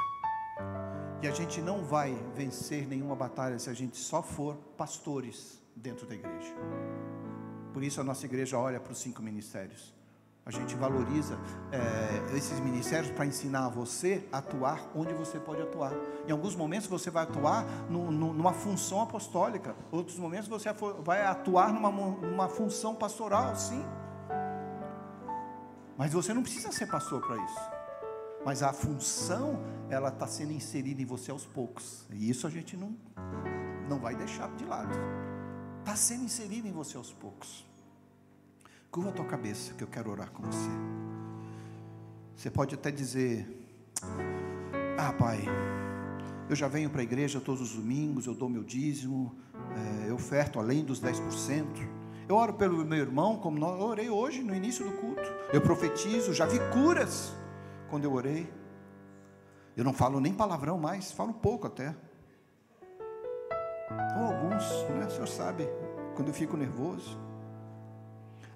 [1.22, 6.07] E a gente não vai vencer nenhuma batalha se a gente só for pastores dentro
[6.07, 6.55] da igreja.
[7.72, 9.95] Por isso a nossa igreja olha para os cinco ministérios.
[10.51, 11.38] A gente valoriza
[11.70, 15.92] é, esses ministérios para ensinar você a atuar onde você pode atuar.
[16.26, 20.68] Em alguns momentos você vai atuar no, no, numa função apostólica, outros momentos você
[21.05, 23.84] vai atuar numa, numa função pastoral, sim.
[25.96, 27.61] Mas você não precisa ser pastor para isso.
[28.44, 32.09] Mas a função, ela está sendo inserida em você aos poucos.
[32.11, 32.96] E isso a gente não,
[33.88, 34.98] não vai deixar de lado.
[35.78, 37.70] Está sendo inserida em você aos poucos.
[38.91, 40.68] Curva a tua cabeça que eu quero orar com você.
[42.34, 43.47] Você pode até dizer:
[44.99, 45.45] Ah, pai,
[46.49, 49.32] eu já venho para a igreja todos os domingos, eu dou meu dízimo,
[49.76, 51.64] é, eu oferto além dos 10%.
[52.28, 55.22] Eu oro pelo meu irmão, como eu orei hoje no início do culto.
[55.53, 57.32] Eu profetizo, já vi curas
[57.88, 58.53] quando eu orei.
[59.76, 61.95] Eu não falo nem palavrão mais, falo pouco até.
[64.18, 65.07] Ou alguns, né?
[65.07, 65.68] O senhor sabe,
[66.16, 67.30] quando eu fico nervoso.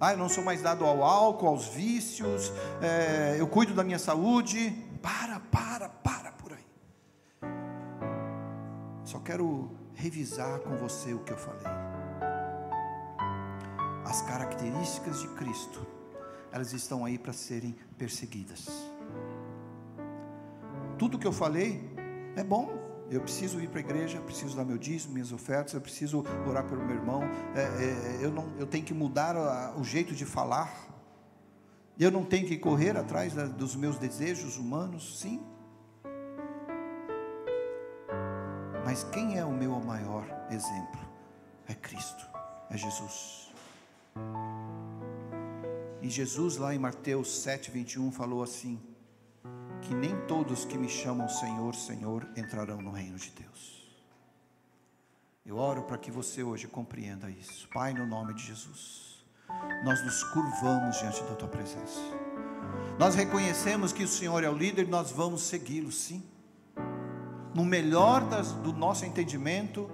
[0.00, 3.98] Ah, eu não sou mais dado ao álcool, aos vícios, é, eu cuido da minha
[3.98, 4.70] saúde.
[5.00, 6.66] Para, para, para por aí.
[9.04, 11.62] Só quero revisar com você o que eu falei.
[14.04, 15.86] As características de Cristo,
[16.52, 18.68] elas estão aí para serem perseguidas.
[20.98, 21.90] Tudo que eu falei
[22.36, 25.80] é bom, eu preciso ir para a igreja, preciso dar meu dízimo, minhas ofertas, eu
[25.80, 27.22] preciso orar pelo meu irmão,
[27.54, 30.72] é, é, eu, não, eu tenho que mudar a, o jeito de falar,
[31.98, 35.40] eu não tenho que correr atrás da, dos meus desejos humanos, sim.
[38.84, 41.00] Mas quem é o meu maior exemplo?
[41.66, 42.26] É Cristo,
[42.70, 43.52] é Jesus.
[46.02, 48.78] E Jesus, lá em Mateus 7, 21, falou assim:
[49.84, 53.84] que nem todos que me chamam Senhor, Senhor entrarão no reino de Deus.
[55.44, 57.68] Eu oro para que você hoje compreenda isso.
[57.68, 59.22] Pai, no nome de Jesus,
[59.84, 62.00] nós nos curvamos diante da tua presença.
[62.98, 66.22] Nós reconhecemos que o Senhor é o líder e nós vamos segui-lo, sim.
[67.54, 69.90] No melhor das, do nosso entendimento,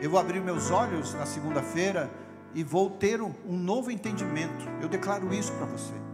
[0.00, 2.08] eu vou abrir meus olhos na segunda-feira
[2.54, 4.64] e vou ter um, um novo entendimento.
[4.80, 6.06] Eu declaro isso para você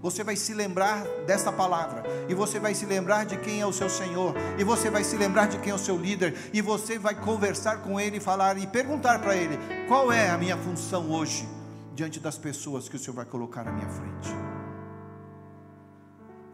[0.00, 3.72] você vai se lembrar dessa palavra, e você vai se lembrar de quem é o
[3.72, 6.98] seu Senhor, e você vai se lembrar de quem é o seu líder, e você
[6.98, 11.48] vai conversar com ele, falar e perguntar para ele: qual é a minha função hoje,
[11.94, 14.30] diante das pessoas que o Senhor vai colocar à minha frente.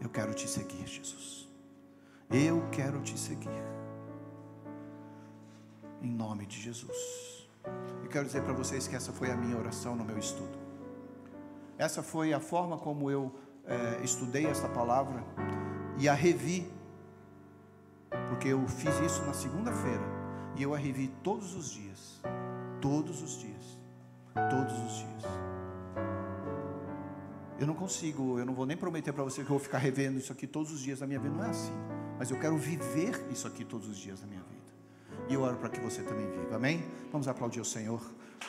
[0.01, 1.47] Eu quero te seguir, Jesus.
[2.31, 3.63] Eu quero te seguir.
[6.01, 7.47] Em nome de Jesus.
[8.03, 10.64] Eu quero dizer para vocês que essa foi a minha oração no meu estudo.
[11.77, 13.33] Essa foi a forma como eu
[13.65, 15.23] é, estudei essa palavra
[15.97, 16.71] e a revi,
[18.29, 20.03] porque eu fiz isso na segunda-feira
[20.55, 22.21] e eu a revi todos os dias,
[22.81, 23.79] todos os dias,
[24.33, 25.23] todos os dias.
[27.59, 30.17] Eu não consigo, eu não vou nem prometer para você que eu vou ficar revendo
[30.17, 31.73] isso aqui todos os dias da minha vida, não é assim.
[32.17, 34.55] Mas eu quero viver isso aqui todos os dias da minha vida.
[35.29, 36.55] E eu oro para que você também viva.
[36.55, 36.83] Amém?
[37.11, 38.01] Vamos aplaudir o Senhor.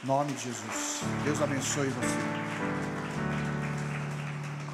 [0.05, 1.01] Nome de Jesus.
[1.25, 3.06] Deus abençoe você.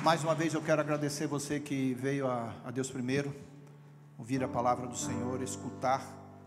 [0.03, 3.33] Mais uma vez eu quero agradecer você que veio a, a Deus primeiro,
[4.19, 6.05] ouvir a palavra do Senhor, escutar,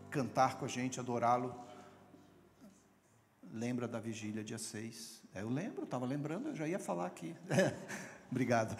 [0.09, 1.55] cantar com a gente, adorá-lo.
[3.53, 5.23] Lembra da vigília dia 6?
[5.33, 7.33] É, eu lembro, estava lembrando, eu já ia falar aqui.
[8.29, 8.77] Obrigado.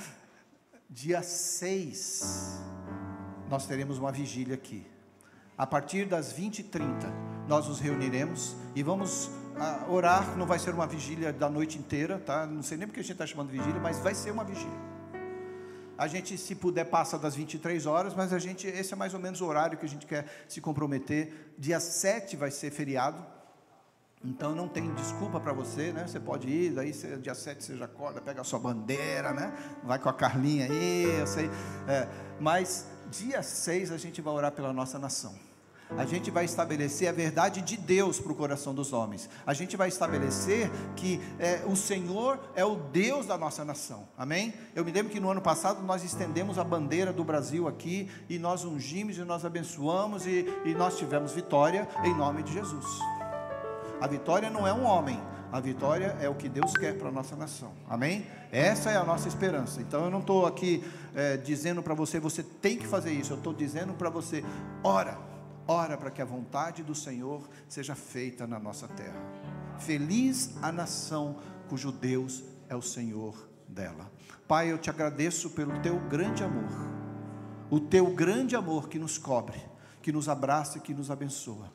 [0.90, 2.62] Dia 6,
[3.50, 4.86] nós teremos uma vigília aqui.
[5.58, 10.38] A partir das 20h30, nós nos reuniremos e vamos ah, orar.
[10.38, 12.45] Não vai ser uma vigília da noite inteira, tá?
[12.45, 14.95] Não sei nem porque a gente está chamando de vigília, mas vai ser uma vigília.
[15.97, 19.20] A gente, se puder, passa das 23 horas, mas a gente, esse é mais ou
[19.20, 21.53] menos o horário que a gente quer se comprometer.
[21.58, 23.26] Dia 7 vai ser feriado.
[24.24, 26.06] Então não tem desculpa para você, né?
[26.08, 29.53] Você pode ir, daí você, dia 7 você já acorda, pega a sua bandeira, né?
[29.84, 31.49] Vai com a Carlinha aí, eu sei.
[31.88, 32.08] É,
[32.39, 35.45] mas dia 6 a gente vai orar pela nossa nação.
[35.92, 39.30] A gente vai estabelecer a verdade de Deus para o coração dos homens.
[39.46, 44.08] A gente vai estabelecer que é, o Senhor é o Deus da nossa nação.
[44.18, 44.54] Amém?
[44.76, 48.40] Eu me lembro que no ano passado nós estendemos a bandeira do Brasil aqui e
[48.40, 52.86] nós ungimos e nós abençoamos e, e nós tivemos vitória em nome de Jesus.
[54.02, 55.20] A vitória não é um homem,
[55.52, 57.72] a vitória é o que Deus quer para a nossa nação.
[57.88, 58.26] Amém?
[58.52, 59.80] Essa é a nossa esperança.
[59.82, 60.84] Então eu não estou aqui
[61.14, 63.32] é, dizendo para você, você tem que fazer isso.
[63.32, 64.44] Eu estou dizendo para você,
[64.84, 65.35] ora
[65.68, 69.20] ora para que a vontade do Senhor seja feita na nossa terra.
[69.80, 71.38] Feliz a nação
[71.68, 74.11] cujo Deus é o Senhor dela.
[74.47, 76.70] Pai, eu te agradeço pelo teu grande amor,
[77.70, 79.61] o teu grande amor que nos cobre,
[80.01, 81.72] que nos abraça e que nos abençoa.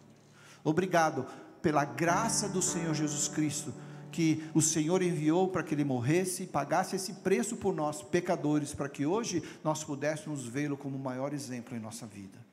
[0.63, 1.27] Obrigado
[1.61, 3.75] pela graça do Senhor Jesus Cristo,
[4.13, 8.75] que o Senhor enviou para que ele morresse e pagasse esse preço por nós, pecadores,
[8.75, 12.50] para que hoje nós pudéssemos vê-lo como o maior exemplo em nossa vida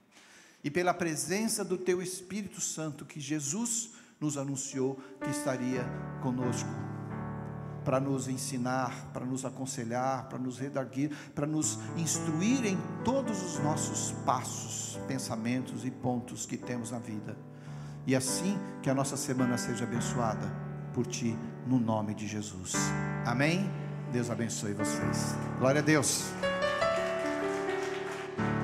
[0.64, 5.86] e pela presença do Teu Espírito Santo que Jesus nos anunciou que estaria
[6.22, 6.70] conosco
[7.88, 13.60] para nos ensinar, para nos aconselhar, para nos redarguir, para nos instruir em todos os
[13.60, 17.38] nossos passos, pensamentos e pontos que temos na vida.
[18.05, 20.51] E assim que a nossa semana seja abençoada
[20.93, 22.74] por Ti, no nome de Jesus.
[23.26, 23.72] Amém?
[24.12, 25.36] Deus abençoe vocês.
[25.58, 26.26] Glória a Deus.